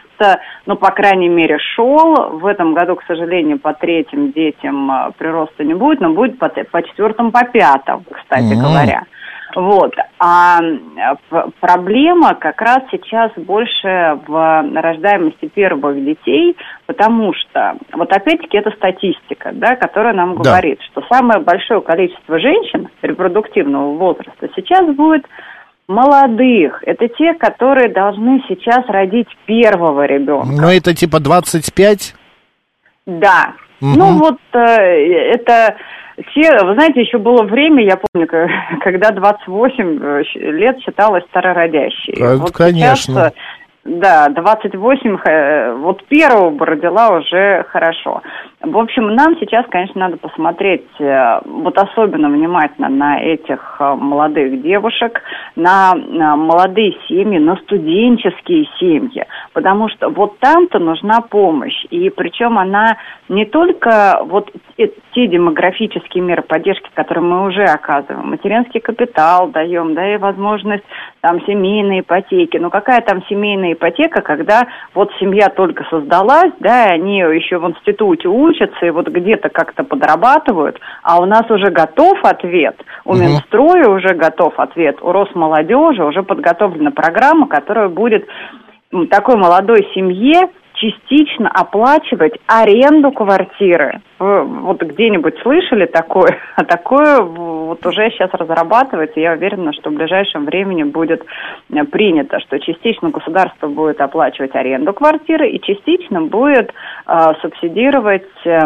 [0.67, 2.39] ну, по крайней мере, шел.
[2.39, 6.49] В этом году, к сожалению, по третьим детям э, прироста не будет, но будет по,
[6.49, 8.63] по четвертым, по пятым, кстати mm-hmm.
[8.63, 9.03] говоря.
[9.57, 9.95] Вот.
[10.19, 10.61] А
[11.61, 19.53] проблема как раз сейчас больше в рождаемости первых детей, потому что, вот опять-таки, это статистика,
[19.55, 20.51] да, которая нам да.
[20.51, 25.25] говорит, что самое большое количество женщин репродуктивного возраста сейчас будет
[25.89, 26.83] молодых.
[26.85, 30.49] Это те, которые должны сейчас родить первого ребенка.
[30.51, 32.15] Ну, это типа 25?
[33.07, 33.55] Да.
[33.81, 33.91] Угу.
[33.97, 35.77] Ну, вот э, это
[36.35, 38.29] те, вы знаете, еще было время, я помню,
[38.81, 42.15] когда 28 э, лет считалось старородящей.
[42.15, 43.33] Это, вот конечно.
[43.33, 43.33] Сейчас,
[43.85, 48.23] да, 28, э, вот первого бы родила уже хорошо.
[48.67, 54.61] В общем, нам сейчас, конечно, надо посмотреть э, вот особенно внимательно на этих э, молодых
[54.61, 55.23] девушек,
[55.55, 61.85] на молодые семьи, на студенческие семьи, потому что вот там-то нужна помощь.
[61.91, 62.97] И причем она
[63.29, 70.15] не только вот те демографические меры поддержки, которые мы уже оказываем, материнский капитал даем, да,
[70.15, 70.85] и возможность
[71.21, 72.57] там семейной ипотеки.
[72.57, 77.69] Ну какая там семейная ипотека, когда вот семья только создалась, да, и они еще в
[77.69, 83.19] институте учатся и вот где-то как-то подрабатывают, а у нас уже готов ответ, у угу.
[83.19, 88.27] Минстроя уже готов ответ, у Росмолодежи уже подготовлена программа, которая будет
[89.11, 94.01] такой молодой семье частично оплачивать аренду квартиры.
[94.19, 96.39] Вы вот где-нибудь слышали такое?
[96.57, 99.21] А такое вот уже сейчас разрабатывается.
[99.21, 101.23] Я уверена, что в ближайшем времени будет
[101.71, 106.73] э, принято, что частично государство будет оплачивать аренду квартиры и частично будет
[107.07, 108.61] э, субсидировать э,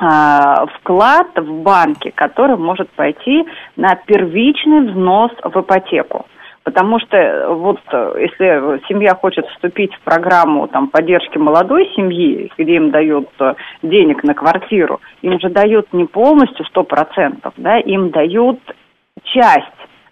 [0.00, 6.26] э вклад в банке, который может пойти на первичный взнос в ипотеку.
[6.64, 12.50] Потому что э, вот э, если семья хочет вступить в программу там, поддержки молодой семьи,
[12.58, 17.78] где им дают э, денег на квартиру, им же дают не полностью сто процентов, да,
[17.78, 18.60] им дают
[19.24, 19.66] часть,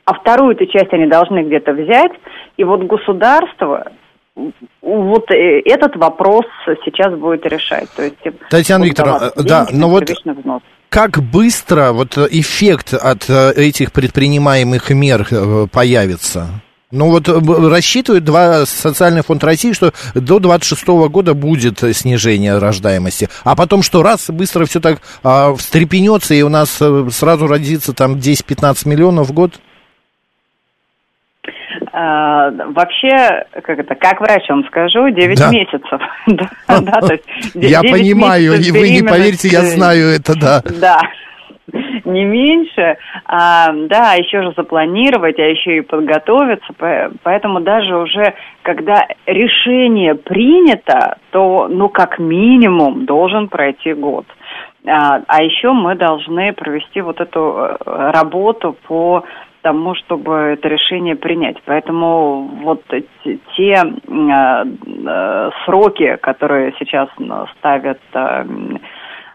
[0.04, 2.12] а вторую эту часть они должны где-то взять,
[2.56, 3.92] и вот государство
[4.82, 6.44] вот этот вопрос
[6.84, 7.88] сейчас будет решать.
[7.96, 8.16] То есть,
[8.50, 15.26] Татьяна Викторовна, да, но вот взнос как быстро вот эффект от э, этих предпринимаемых мер
[15.30, 16.62] э, появится?
[16.92, 23.28] Ну вот э, рассчитывает два социальный фонд России, что до 26 года будет снижение рождаемости,
[23.42, 27.92] а потом что раз быстро все так а, встрепенется и у нас э, сразу родится
[27.92, 29.60] там 10-15 миллионов в год.
[31.98, 35.50] А, вообще, как это, как врач вам скажу, 9 Да.
[35.50, 35.98] месяцев.
[36.26, 40.34] Да, да, то есть де- Я 9 понимаю, и вы не поверите, я знаю это,
[40.38, 40.60] да.
[40.78, 41.00] Да.
[42.04, 48.34] Не меньше, а, да, еще же запланировать, а еще и подготовиться, по- поэтому даже уже,
[48.62, 54.26] когда решение принято, то, ну, как минимум, должен пройти год.
[54.86, 57.76] А, а еще мы должны провести вот эту э,
[58.12, 59.24] работу по
[59.66, 61.56] тому, чтобы это решение принять.
[61.64, 62.84] Поэтому вот
[63.56, 67.08] те, э, э, сроки, которые сейчас
[67.58, 68.44] ставят э,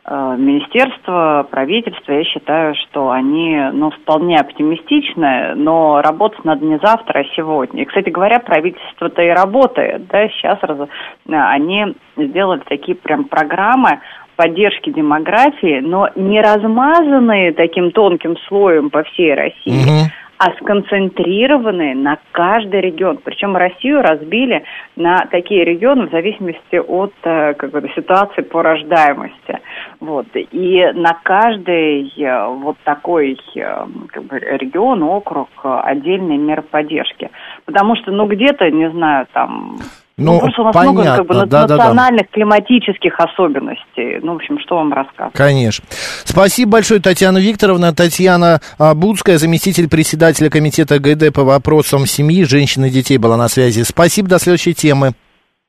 [0.05, 7.19] э, министерство, правительство, я считаю, что они, ну, вполне оптимистичны, но работать надо не завтра,
[7.19, 7.81] а сегодня.
[7.81, 10.87] И, кстати говоря, правительство-то и работает, да, сейчас раз-
[11.27, 13.99] они сделали такие прям программы
[14.41, 20.11] поддержки демографии, но не размазанные таким тонким слоем по всей России, Мгм.
[20.39, 23.19] а сконцентрированные на каждый регион.
[23.23, 24.63] Причем Россию разбили
[24.95, 29.59] на такие регионы в зависимости от э, как бы, ситуации по рождаемости.
[29.99, 30.25] Вот.
[30.33, 37.29] И на каждый э, вот такой э, как бы, регион, округ отдельные меры поддержки.
[37.65, 39.77] Потому что, ну, где-то, не знаю, там...
[40.25, 41.77] Ну, просто у нас понятно, много как бы, да-да-да.
[41.77, 44.19] национальных климатических особенностей.
[44.21, 45.33] Ну, в общем, что вам рассказывать?
[45.33, 45.85] Конечно.
[46.23, 47.93] Спасибо большое, Татьяна Викторовна.
[47.93, 53.47] Татьяна а, Будская, заместитель председателя комитета ГД по вопросам семьи, женщин и детей была на
[53.47, 53.83] связи.
[53.83, 55.13] Спасибо, до следующей темы.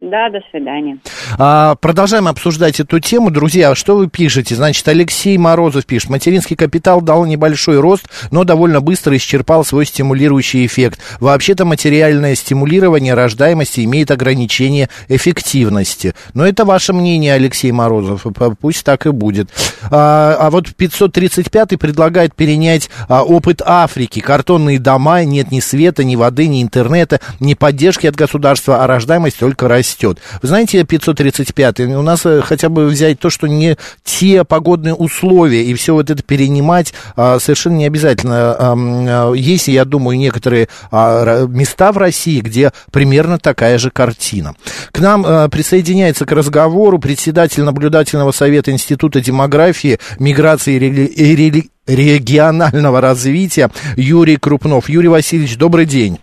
[0.02, 0.98] Да, до свидания.
[1.38, 3.30] А, продолжаем обсуждать эту тему.
[3.30, 4.56] Друзья, что вы пишете?
[4.56, 6.10] Значит, Алексей Морозов пишет.
[6.10, 10.98] Материнский капитал дал небольшой рост, но довольно быстро исчерпал свой стимулирующий эффект.
[11.20, 16.14] Вообще-то материальное стимулирование рождаемости имеет ограничение эффективности.
[16.34, 18.26] Но это ваше мнение, Алексей Морозов.
[18.60, 19.50] Пусть так и будет.
[19.88, 24.18] А, а вот 535 предлагает перенять а, опыт Африки.
[24.18, 29.38] Картонные дома, нет ни света, ни воды, ни интернета, ни поддержки от государства, а рождаемость
[29.38, 30.18] только растет.
[30.40, 35.64] Вы знаете, 535 у нас э, хотя бы взять то, что не те погодные условия,
[35.64, 38.56] и все вот это перенимать а, совершенно не обязательно.
[38.58, 44.54] А, Есть, я думаю, некоторые а, места в России, где примерно такая же картина.
[44.92, 53.00] К нам а, присоединяется к разговору председатель наблюдательного совета Института демографии, миграции и рели- регионального
[53.00, 54.88] развития Юрий Крупнов.
[54.88, 56.18] Юрий Васильевич, добрый день.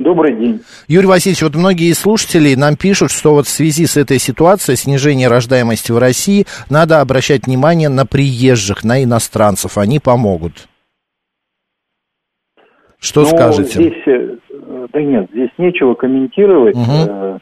[0.00, 0.60] Добрый день.
[0.88, 5.28] Юрий Васильевич, вот многие слушатели нам пишут, что вот в связи с этой ситуацией, снижения
[5.28, 10.68] рождаемости в России, надо обращать внимание на приезжих, на иностранцев, они помогут.
[12.98, 13.72] Что Ну, скажете?
[13.72, 14.36] Здесь, э,
[14.90, 16.76] да нет, здесь нечего комментировать.
[16.76, 17.38] Э,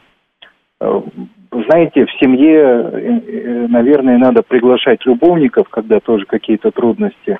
[1.51, 7.39] Знаете, в семье, наверное, надо приглашать любовников, когда тоже какие-то трудности.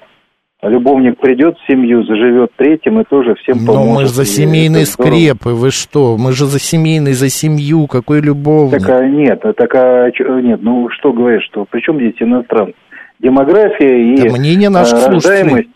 [0.62, 3.96] А Любовник придет в семью, заживет третьим и тоже всем Но поможет.
[3.96, 6.18] мы же за семейные скрепы, вы что?
[6.18, 8.82] Мы же за семейный, за семью, какой любовник?
[8.82, 10.10] Так, а, нет, а так, а,
[10.42, 12.74] нет, ну что говоришь, что при чем здесь иностранцы?
[13.20, 15.44] Демография и Это мнение наших а, слушателей.
[15.44, 15.70] рождаемость,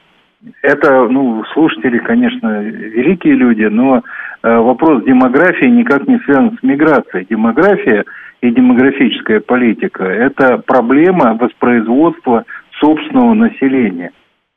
[0.62, 4.04] это, ну, слушатели, конечно, великие люди, но
[4.44, 7.26] э, вопрос демографии никак не связан с миграцией.
[7.30, 8.04] Демография
[8.42, 12.44] и демографическая политика– это проблема воспроизводства
[12.82, 14.12] собственного населения.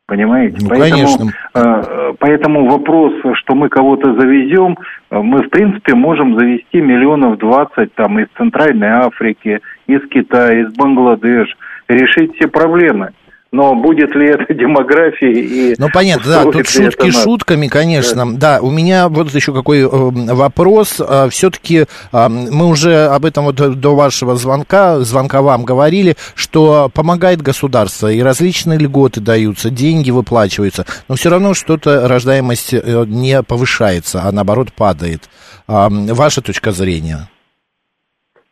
[0.06, 0.58] Понимаете?
[0.60, 1.32] Ну, поэтому, конечно.
[1.54, 4.78] э, поэтому вопрос, что мы кого-то завезем,
[5.10, 10.72] э, мы, в принципе, можем завести миллионов двадцать там из Центральной Африки, из Китая, из
[10.74, 11.56] Бангладеш,
[11.88, 13.10] решить все проблемы.
[13.52, 15.74] Но будет ли это демография и...
[15.78, 18.36] Ну, понятно, да, тут шутки это шутками, конечно.
[18.36, 18.60] Да.
[18.60, 21.00] у меня вот еще какой э, вопрос.
[21.30, 28.10] Все-таки мы уже об этом вот до вашего звонка, звонка вам говорили, что помогает государство,
[28.10, 34.32] и различные льготы даются, деньги выплачиваются, но все равно что-то рождаемость э, не повышается, а
[34.32, 35.22] наоборот падает.
[35.68, 37.28] А, Ваша точка зрения?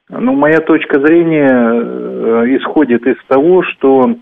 [0.09, 4.17] Ну, моя точка зрения э, исходит из того, что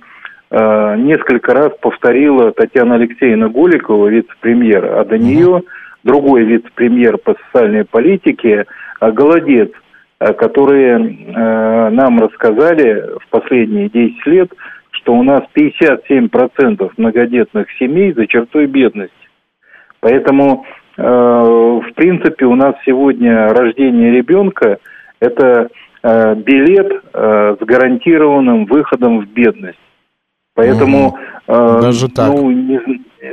[0.53, 5.63] несколько раз повторила Татьяна Алексеевна Голикова, вице-премьер, а до нее
[6.05, 8.67] другой вице-премьер по социальной политике,
[9.01, 9.71] э, Голодец,
[10.21, 14.53] э, которые э, нам рассказали в последние 10 лет,
[14.91, 19.15] что у нас 57% многодетных семей за чертой бедности.
[20.01, 20.65] Поэтому,
[20.97, 24.79] э, в принципе, у нас сегодня рождение ребенка–
[25.21, 25.69] это
[26.03, 29.79] э, билет э, с гарантированным выходом в бедность.
[30.55, 31.17] Поэтому...
[31.49, 32.29] Э, Даже так.
[32.29, 32.79] Ну, не,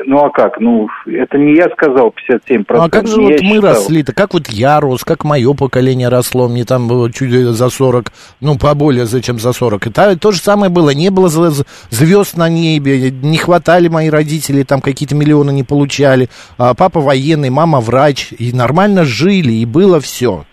[0.06, 0.60] ну а как?
[0.60, 2.66] Ну, это не я сказал 57%.
[2.70, 4.14] Ну, а как же вот мы росли-то?
[4.14, 8.58] Как вот я рос, как мое поколение росло, мне там было чуть за 40, ну,
[8.58, 9.88] поболее, зачем за 40.
[9.88, 14.64] И то, то же самое было, не было звезд на небе, не хватали мои родители,
[14.64, 16.30] там какие-то миллионы не получали.
[16.58, 20.46] А папа военный, мама врач, и нормально жили, и было все.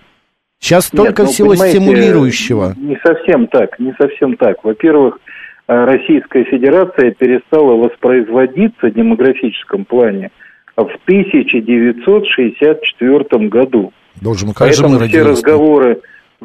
[0.59, 2.75] Сейчас Нет, только ну, всего стимулирующего.
[2.77, 4.65] Не совсем так, не совсем так.
[4.65, 5.36] Во-первых, Э,
[5.69, 10.31] Российская Федерация перестала воспроизводиться в демографическом плане
[10.77, 13.93] в 1964 году.
[14.23, 15.99] Боже мой, как Поэтому же все разговоры,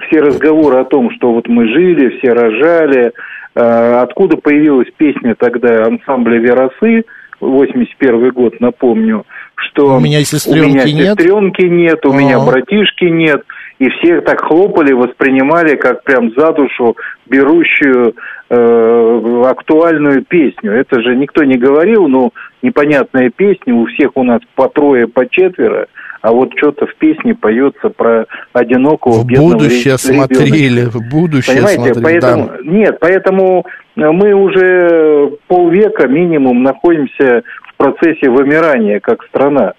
[0.07, 3.11] все разговоры о том, что вот мы жили, все рожали,
[3.55, 7.03] э, откуда появилась песня тогда ансамбля «Веросы»,
[7.41, 12.19] 81 год, напомню, что у меня сестренки, у меня сестренки нет, нет у А-а-а.
[12.19, 13.43] меня братишки нет,
[13.80, 16.95] и все так хлопали, воспринимали как прям за душу
[17.26, 18.13] берущую
[18.52, 20.74] э, актуальную песню.
[20.74, 22.32] Это же никто не говорил, ну,
[22.62, 25.88] непонятная песня, у всех у нас по трое, по четверо,
[26.22, 30.36] а вот что-то в песне поется про одинокого в бедного будущее ребенка.
[30.36, 32.58] смотрели, в будущее Понимаете, смотрели, поэтому, да.
[32.64, 39.74] нет, поэтому мы уже полвека минимум находимся в процессе вымирания как страна.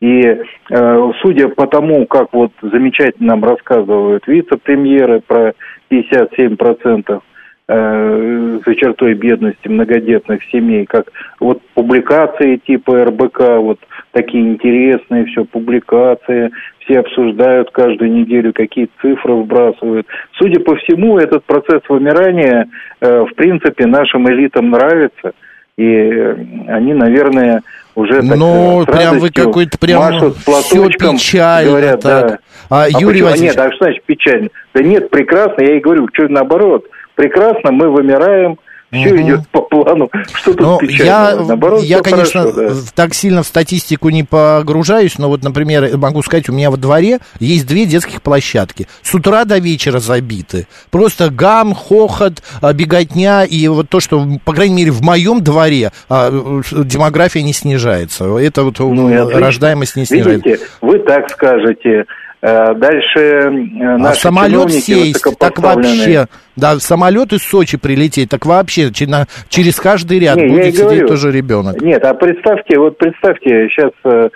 [0.00, 5.54] И э, судя по тому, как вот замечательно нам рассказывают вице-премьеры про
[5.90, 7.20] 57% э,
[7.68, 11.06] за чертой бедности многодетных семей, как
[11.40, 13.80] вот публикации типа РБК, вот
[14.12, 16.50] такие интересные все публикации,
[16.84, 20.06] все обсуждают каждую неделю, какие цифры вбрасывают.
[20.38, 22.68] Судя по всему, этот процесс вымирания,
[23.00, 25.32] э, в принципе, нашим элитам нравится,
[25.76, 26.34] и
[26.68, 27.62] они, наверное,
[27.96, 32.28] уже так Ну, прям вы какой-то прям машут все печально говорят, так.
[32.28, 32.38] Да.
[32.70, 33.30] А, а Юрий почему?
[33.30, 33.56] Васильевич...
[33.56, 34.48] Нет, а что значит печально?
[34.74, 36.86] Да нет, прекрасно, я и говорю, что наоборот.
[37.16, 38.58] Прекрасно, мы вымираем,
[38.92, 39.22] все угу.
[39.22, 40.10] идет по плану.
[40.34, 41.04] Что тут но печально?
[41.04, 42.74] Я, Наоборот, я конечно, хорошо, да.
[42.94, 47.18] так сильно в статистику не погружаюсь, но вот, например, могу сказать, у меня во дворе
[47.40, 48.86] есть две детских площадки.
[49.02, 50.68] С утра до вечера забиты.
[50.90, 53.44] Просто гам, хохот, а, беготня.
[53.44, 58.24] И вот то, что, по крайней мере, в моем дворе а, демография не снижается.
[58.38, 60.48] Это вот ну, рождаемость не снижается.
[60.48, 62.04] Видите, вы так скажете,
[62.42, 68.46] дальше э, а наши а самолет сесть, так вообще, да, самолет из Сочи прилететь, так
[68.46, 71.08] вообще через каждый ряд Не, будет сидеть говорю.
[71.08, 71.80] тоже ребенок.
[71.80, 74.28] Нет, а представьте, вот представьте, сейчас э,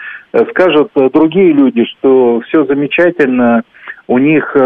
[0.50, 3.62] скажут другие люди, что все замечательно,
[4.06, 4.56] у них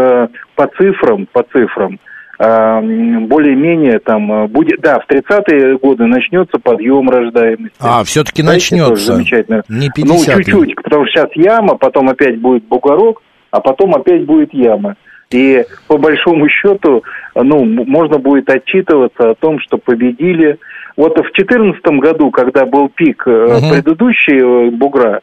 [0.55, 1.99] по цифрам, по цифрам,
[2.37, 7.77] более-менее там будет, да, в 30-е годы начнется подъем рождаемости.
[7.79, 9.13] А, все-таки начнется.
[9.13, 9.63] Замечательно.
[9.69, 13.21] Не 50 Ну, чуть-чуть, потому что сейчас яма, потом опять будет бугорок,
[13.51, 14.95] а потом опять будет яма.
[15.31, 17.03] И по большому счету,
[17.35, 20.59] ну, можно будет отчитываться о том, что победили.
[20.97, 23.69] Вот в 2014 году, когда был пик угу.
[23.71, 25.21] предыдущей э, бугра,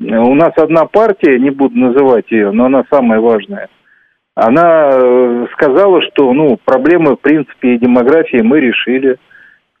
[0.00, 3.68] у нас одна партия, не буду называть ее, но она самая важная,
[4.40, 9.16] она э, сказала, что ну, проблемы, в принципе, демографии мы решили.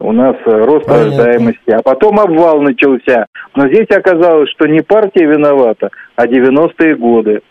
[0.00, 1.16] У нас рост Понятно.
[1.16, 1.70] рождаемости.
[1.70, 3.26] А потом обвал начался.
[3.54, 7.42] Но здесь оказалось, что не партия виновата, а 90-е годы.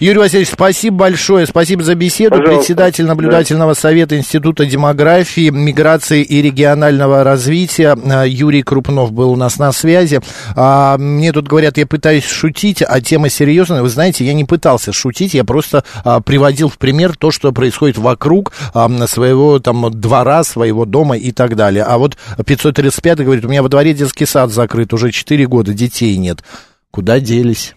[0.00, 1.46] Юрий Васильевич, спасибо большое.
[1.46, 2.30] Спасибо за беседу.
[2.30, 2.56] Пожалуйста.
[2.56, 3.80] Председатель наблюдательного да.
[3.80, 10.20] совета Института демографии, миграции и регионального развития э, Юрий Крупнов был у нас на связи.
[10.56, 13.82] А, мне тут говорят, я пытаюсь шутить, а тема серьезная.
[13.82, 17.98] Вы знаете, я не пытался шутить, я просто а, приводил в пример то, что происходит
[17.98, 21.84] вокруг а, своего там двора, своего дома и так далее.
[21.84, 26.16] А вот 535 говорит, у меня во дворе детский сад закрыт, уже 4 года, детей
[26.16, 26.42] нет.
[26.90, 27.76] Куда делись?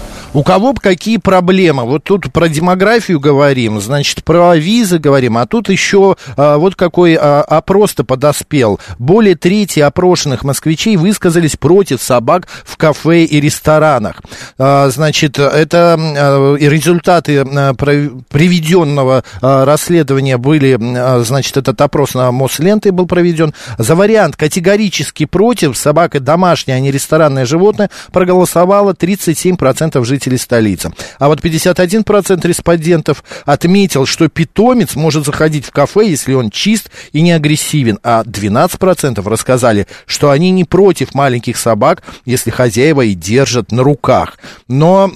[0.33, 1.83] у кого какие проблемы?
[1.83, 7.15] Вот тут про демографию говорим, значит, про визы говорим, а тут еще а, вот какой
[7.15, 8.79] а, опрос-то подоспел.
[8.97, 14.21] Более трети опрошенных москвичей высказались против собак в кафе и ресторанах.
[14.57, 22.31] А, значит, это а, результаты а, приведенного а, расследования были, а, значит, этот опрос на
[22.31, 23.53] Мослентой был проведен.
[23.77, 30.91] За вариант категорически против собака домашняя, а не ресторанное животное проголосовало 37% жителей жителей столицы.
[31.19, 37.21] А вот 51% респондентов отметил, что питомец может заходить в кафе, если он чист и
[37.21, 43.71] не агрессивен, а 12% рассказали, что они не против маленьких собак, если хозяева и держат
[43.71, 44.37] на руках.
[44.67, 45.11] Но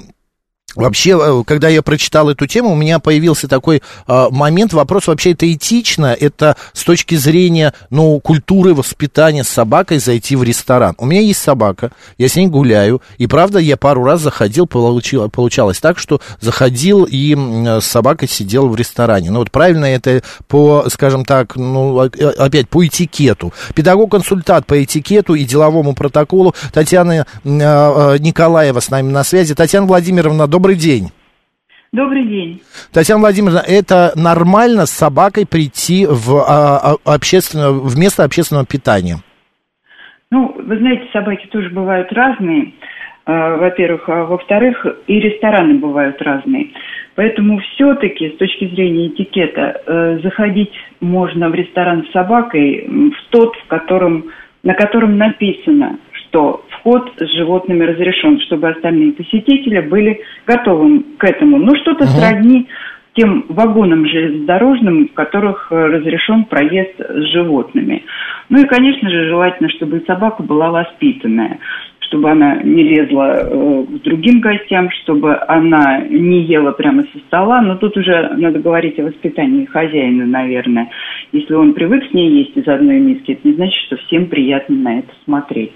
[0.76, 5.32] Вообще, э, когда я прочитал эту тему, у меня появился такой э, момент, вопрос, вообще
[5.32, 10.96] это этично, это с точки зрения, ну, культуры воспитания с собакой зайти в ресторан.
[10.98, 15.30] У меня есть собака, я с ней гуляю, и правда, я пару раз заходил, получил,
[15.30, 19.32] получалось так, что заходил и с собакой сидел в ресторане.
[19.32, 23.54] Ну, вот правильно это по, скажем так, ну, опять по этикету.
[23.74, 29.56] Педагог-консультант по этикету и деловому протоколу Татьяна э, э, Николаева с нами на связи.
[29.56, 31.10] Татьяна Владимировна, добрый добрый день.
[31.92, 32.62] Добрый день.
[32.92, 39.18] Татьяна Владимировна, это нормально с собакой прийти в, а, а, общественное, в место общественного питания?
[40.32, 42.74] Ну, вы знаете, собаки тоже бывают разные,
[43.28, 44.10] а, во-первых.
[44.10, 46.72] А во-вторых, и рестораны бывают разные.
[47.14, 53.56] Поэтому все-таки с точки зрения этикета э, заходить можно в ресторан с собакой в тот,
[53.56, 54.32] в котором,
[54.64, 61.58] на котором написано, что вход с животными разрешен, чтобы остальные посетители были готовы к этому.
[61.58, 62.20] Ну, что-то uh-huh.
[62.20, 62.68] сродни
[63.14, 68.04] тем вагонам железнодорожным, в которых э, разрешен проезд с животными.
[68.50, 71.60] Ну и, конечно же, желательно, чтобы собака была воспитанная
[72.08, 77.62] чтобы она не лезла э, к другим гостям, чтобы она не ела прямо со стола.
[77.62, 80.92] Но тут уже надо говорить о воспитании хозяина, наверное.
[81.32, 84.76] Если он привык с ней есть из одной миски, это не значит, что всем приятно
[84.76, 85.72] на это смотреть.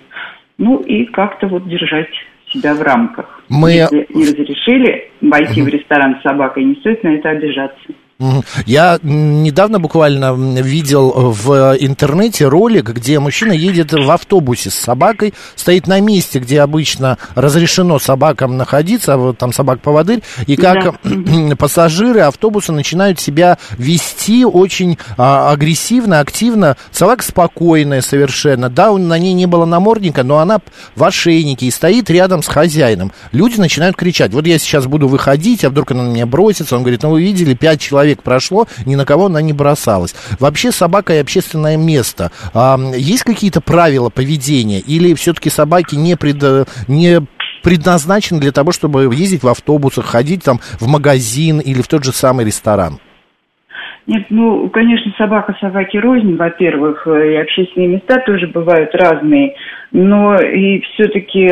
[0.59, 2.09] Ну и как-то вот держать
[2.51, 3.41] себя в рамках.
[3.47, 3.71] Мы...
[3.71, 7.79] Если не разрешили войти в ресторан с собакой, не стоит на это обижаться.
[8.65, 15.87] Я недавно буквально видел в интернете ролик, где мужчина едет в автобусе с собакой, стоит
[15.87, 21.55] на месте, где обычно разрешено собакам находиться, а вот там собак-поводырь, и как да.
[21.57, 26.75] пассажиры автобуса начинают себя вести очень а, агрессивно, активно.
[26.91, 30.59] Собака спокойная совершенно, да, на ней не было намордника, но она
[30.93, 33.13] в ошейнике и стоит рядом с хозяином.
[33.31, 36.75] Люди начинают кричать, вот я сейчас буду выходить, а вдруг она на меня бросится.
[36.75, 40.15] Он говорит, ну вы видели, пять человек человек прошло, ни на кого она не бросалась.
[40.39, 42.31] Вообще собака и общественное место.
[42.53, 44.79] А, есть какие-то правила поведения?
[44.79, 47.21] Или все-таки собаки не, пред, не
[47.63, 52.13] предназначены для того, чтобы ездить в автобусах, ходить там в магазин или в тот же
[52.13, 52.99] самый ресторан?
[54.09, 59.55] Нет, ну, конечно, собака собаки рознь, во-первых, и общественные места тоже бывают разные,
[59.91, 61.47] но и все-таки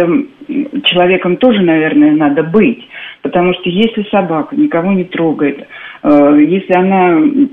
[0.86, 2.84] человеком тоже, наверное, надо быть,
[3.22, 5.68] потому что если собака никого не трогает,
[6.04, 7.48] Э, если она э,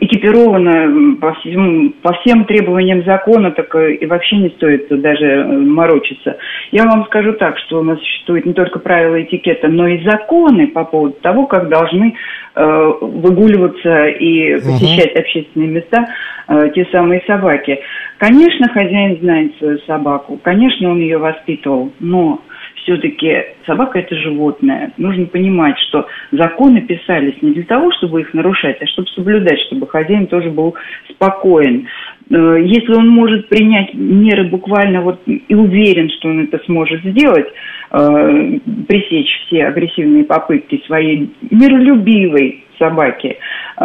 [0.00, 6.36] экипирована по всем, по всем требованиям закона, так и вообще не стоит даже э, морочиться.
[6.72, 10.66] Я вам скажу так, что у нас существует не только правила этикета, но и законы
[10.68, 12.14] по поводу того, как должны
[12.54, 15.20] э, выгуливаться и посещать угу.
[15.20, 16.06] общественные места
[16.48, 17.80] э, те самые собаки.
[18.18, 22.40] Конечно, хозяин знает свою собаку, конечно, он ее воспитывал, но
[22.86, 24.92] все-таки собака это животное.
[24.96, 29.88] Нужно понимать, что законы писались не для того, чтобы их нарушать, а чтобы соблюдать, чтобы
[29.88, 30.74] хозяин тоже был
[31.10, 31.88] спокоен.
[32.30, 37.48] Э, если он может принять меры буквально вот и уверен, что он это сможет сделать,
[37.90, 43.36] э, пресечь все агрессивные попытки своей миролюбивой собаки,
[43.78, 43.84] э,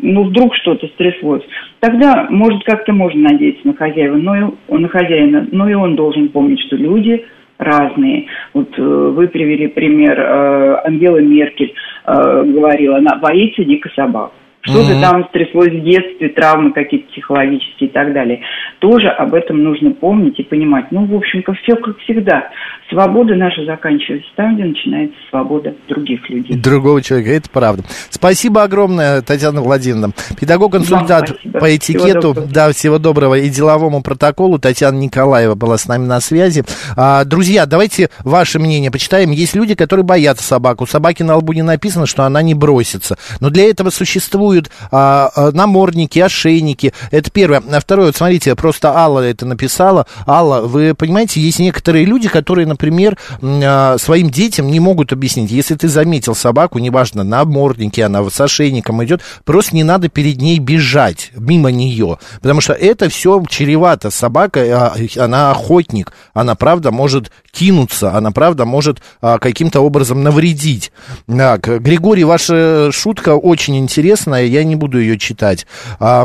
[0.00, 1.42] ну вдруг что-то стряслось,
[1.78, 6.30] тогда может как-то можно надеяться на хозяина, но и, на хозяина, но и он должен
[6.30, 7.24] помнить, что люди
[7.58, 8.26] разные.
[8.52, 11.74] Вот э, вы привели пример э, Ангелы Меркель
[12.06, 14.32] э, говорила, она боится дико собак.
[14.64, 15.00] Что-то mm-hmm.
[15.02, 18.40] там стряслось в детстве, травмы какие-то психологические и так далее.
[18.78, 20.90] Тоже об этом нужно помнить и понимать.
[20.90, 22.48] Ну, в общем-то, все как всегда.
[22.88, 26.56] Свобода наша заканчивается там, где начинается свобода других людей.
[26.56, 27.82] Другого человека, это правда.
[28.08, 30.12] Спасибо огромное, Татьяна Владимировна.
[30.40, 34.58] Педагог-консультант по этикету, всего да, всего доброго и деловому протоколу.
[34.58, 36.64] Татьяна Николаева была с нами на связи.
[36.96, 39.30] А, друзья, давайте ваше мнение почитаем.
[39.30, 40.84] Есть люди, которые боятся собаку.
[40.84, 43.18] У собаки на лбу не написано, что она не бросится.
[43.40, 46.92] Но для этого существует существуют а, а, намордники, ошейники.
[47.10, 47.62] Это первое.
[47.72, 50.06] А второе, вот смотрите, просто Алла это написала.
[50.26, 55.50] Алла, вы понимаете, есть некоторые люди, которые, например, а, своим детям не могут объяснить.
[55.50, 60.40] Если ты заметил собаку, неважно, на наморднике она с ошейником идет, просто не надо перед
[60.40, 62.18] ней бежать мимо нее.
[62.40, 64.10] Потому что это все чревато.
[64.10, 66.12] Собака, а, она охотник.
[66.32, 68.12] Она, правда, может кинуться.
[68.12, 70.92] Она, правда, может а, каким-то образом навредить.
[71.26, 75.66] Так, Григорий, ваша шутка очень интересная я не буду ее читать.
[75.98, 76.24] А,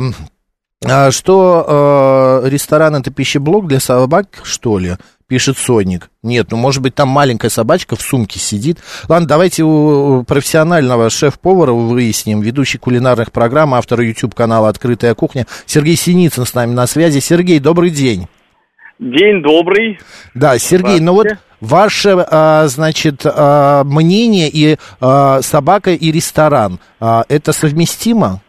[0.86, 4.96] а что э, ресторан это пищеблок для собак, что ли?
[5.28, 6.10] Пишет Соник.
[6.24, 8.80] Нет, ну может быть там маленькая собачка в сумке сидит.
[9.08, 15.96] Ладно, давайте у профессионального шеф-повара выясним, ведущий кулинарных программ, автор YouTube канала «Открытая кухня» Сергей
[15.96, 17.20] Синицын с нами на связи.
[17.20, 18.28] Сергей, добрый день.
[18.98, 20.00] День добрый.
[20.34, 21.28] Да, Сергей, ну вот
[21.62, 28.42] ваше, а, значит, а, мнение и а, собака и ресторан, это совместимо?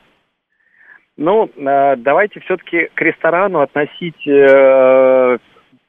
[1.17, 5.39] Ну, давайте все-таки к ресторану относить э,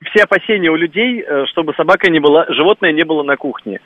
[0.03, 3.80] все опасения у людей, э, чтобы собака не была, животное не было на кухне.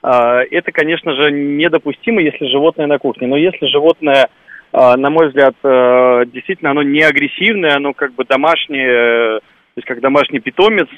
[0.00, 3.26] Это, конечно же, недопустимо, если животное на кухне.
[3.26, 4.28] Но если животное,
[4.72, 10.00] на мой взгляд, э, действительно оно не агрессивное, оно как бы домашнее, то есть как
[10.00, 10.88] домашний питомец,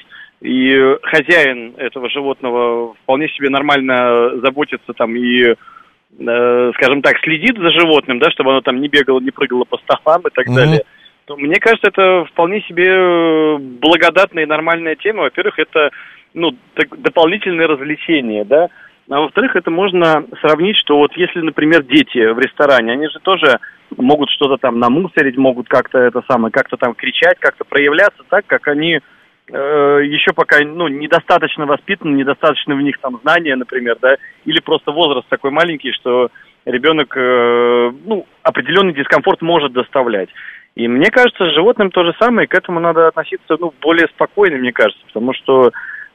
[0.41, 5.55] и хозяин этого животного вполне себе нормально заботится там и
[6.19, 9.77] Э, скажем так, следит за животным, да, чтобы оно там не бегало, не прыгало по
[9.77, 10.55] столам и так mm-hmm.
[10.55, 10.83] далее,
[11.25, 15.23] то мне кажется, это вполне себе э, благодатная и нормальная тема.
[15.23, 15.89] Во-первых, это
[16.33, 18.67] ну, дополнительное развлечение, да,
[19.09, 23.59] а во-вторых, это можно сравнить, что вот если, например, дети в ресторане, они же тоже
[23.97, 28.67] могут что-то там намусорить, могут как-то это самое, как-то там кричать, как-то проявляться так, как
[28.67, 29.01] они э,
[29.57, 35.27] еще пока ну, недостаточно воспитаны, недостаточно в них там знания, например, да, или просто возраст
[35.27, 36.29] такой маленький, что
[36.65, 40.29] ребенок э, ну, определенный дискомфорт может доставлять.
[40.75, 44.57] И мне кажется, с животным то же самое, к этому надо относиться ну, более спокойно,
[44.57, 45.71] мне кажется, потому что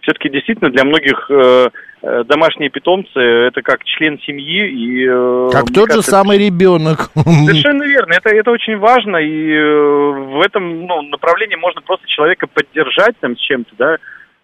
[0.06, 1.68] все-таки действительно для многих э,
[2.08, 7.10] Э, домашние питомцы это как член семьи и э, как тот кажется, же самый ребенок
[7.14, 8.12] совершенно верно.
[8.12, 13.40] Это это очень важно и в этом ну, направлении можно просто человека поддержать там с
[13.40, 13.96] чем-то да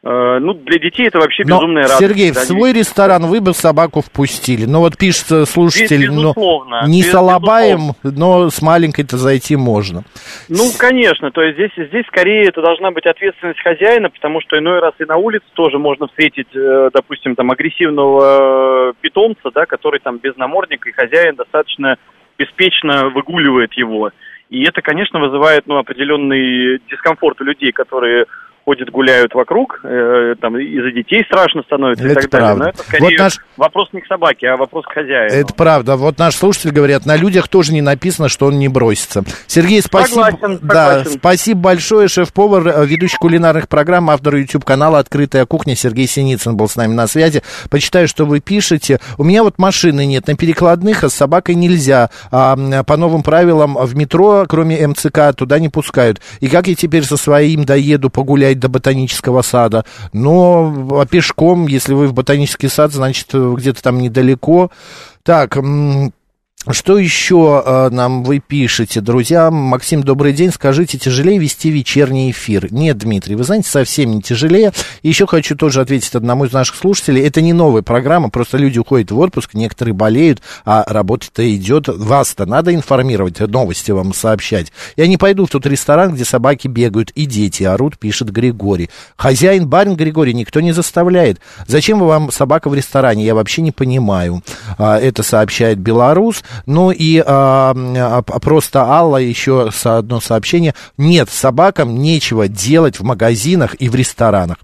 [0.05, 2.01] ну, для детей это вообще но, безумная радость.
[2.01, 4.65] Сергей, в свой ресторан вы бы собаку впустили.
[4.65, 6.35] Ну, вот пишет слушатель, ну,
[6.89, 10.03] не без, салабаем, но с маленькой-то зайти можно.
[10.49, 14.81] Ну, конечно, то есть здесь, здесь скорее это должна быть ответственность хозяина, потому что иной
[14.81, 20.01] раз и на улице тоже можно встретить, э, допустим, там, агрессивного э, питомца, да, который
[20.01, 21.97] там без намордника, и хозяин достаточно
[22.39, 24.11] беспечно выгуливает его.
[24.51, 28.27] И это, конечно, вызывает ну, определенный дискомфорт у людей, которые
[28.65, 32.47] ходят, гуляют вокруг, э, там из-за детей страшно становится это и так правда.
[32.47, 32.65] далее.
[32.65, 33.39] Но это скорее вот наш...
[33.57, 35.35] вопрос не к собаке, а вопрос к хозяину.
[35.35, 35.97] Это правда.
[35.97, 39.25] Вот наш слушатель говорят, на людях тоже не написано, что он не бросится.
[39.47, 40.25] Сергей, спасибо.
[40.25, 41.19] Согласен, да, согласен.
[41.19, 42.09] спасибо большое.
[42.09, 47.07] Шеф-повар, э, ведущий кулинарных программ, автор YouTube-канала «Открытая кухня» Сергей Синицын был с нами на
[47.07, 47.43] связи.
[47.71, 49.01] Почитаю, что вы пишете.
[49.19, 52.11] У меня вот машины нет на перекладных, а с собакой нельзя.
[52.31, 56.21] А, по новым правилам в метро, кроме МЦК, туда не пускают.
[56.41, 61.67] И как я теперь со своим доеду погулять доезжать до ботанического сада, но а пешком,
[61.67, 64.71] если вы в ботанический сад, значит, где-то там недалеко.
[65.23, 65.57] Так,
[66.71, 69.51] что еще э, нам вы пишете, друзья?
[69.51, 70.53] Максим, добрый день.
[70.53, 72.73] Скажите, тяжелее вести вечерний эфир?
[72.73, 74.73] Нет, Дмитрий, вы знаете, совсем не тяжелее.
[75.03, 77.23] Еще хочу тоже ответить одному из наших слушателей.
[77.27, 81.89] Это не новая программа, просто люди уходят в отпуск, некоторые болеют, а работа-то идет.
[81.89, 84.73] Вас-то надо информировать, новости вам сообщать.
[84.97, 88.89] Я не пойду в тот ресторан, где собаки бегают и дети орут, пишет Григорий.
[89.17, 91.41] Хозяин, барин Григорий, никто не заставляет.
[91.67, 93.25] Зачем вам собака в ресторане?
[93.25, 94.43] Я вообще не понимаю.
[94.79, 96.45] А, это сообщает Беларус.
[96.67, 100.75] Ну и а, а, просто Алла еще одно сообщение.
[100.97, 104.57] Нет, собакам нечего делать в магазинах и в ресторанах.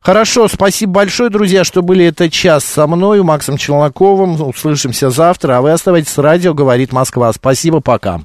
[0.00, 4.40] Хорошо, спасибо большое, друзья, что были этот час со мной, Максом Челноковым.
[4.40, 7.32] Услышимся завтра, а вы оставайтесь с радио «Говорит Москва».
[7.32, 8.20] Спасибо, пока.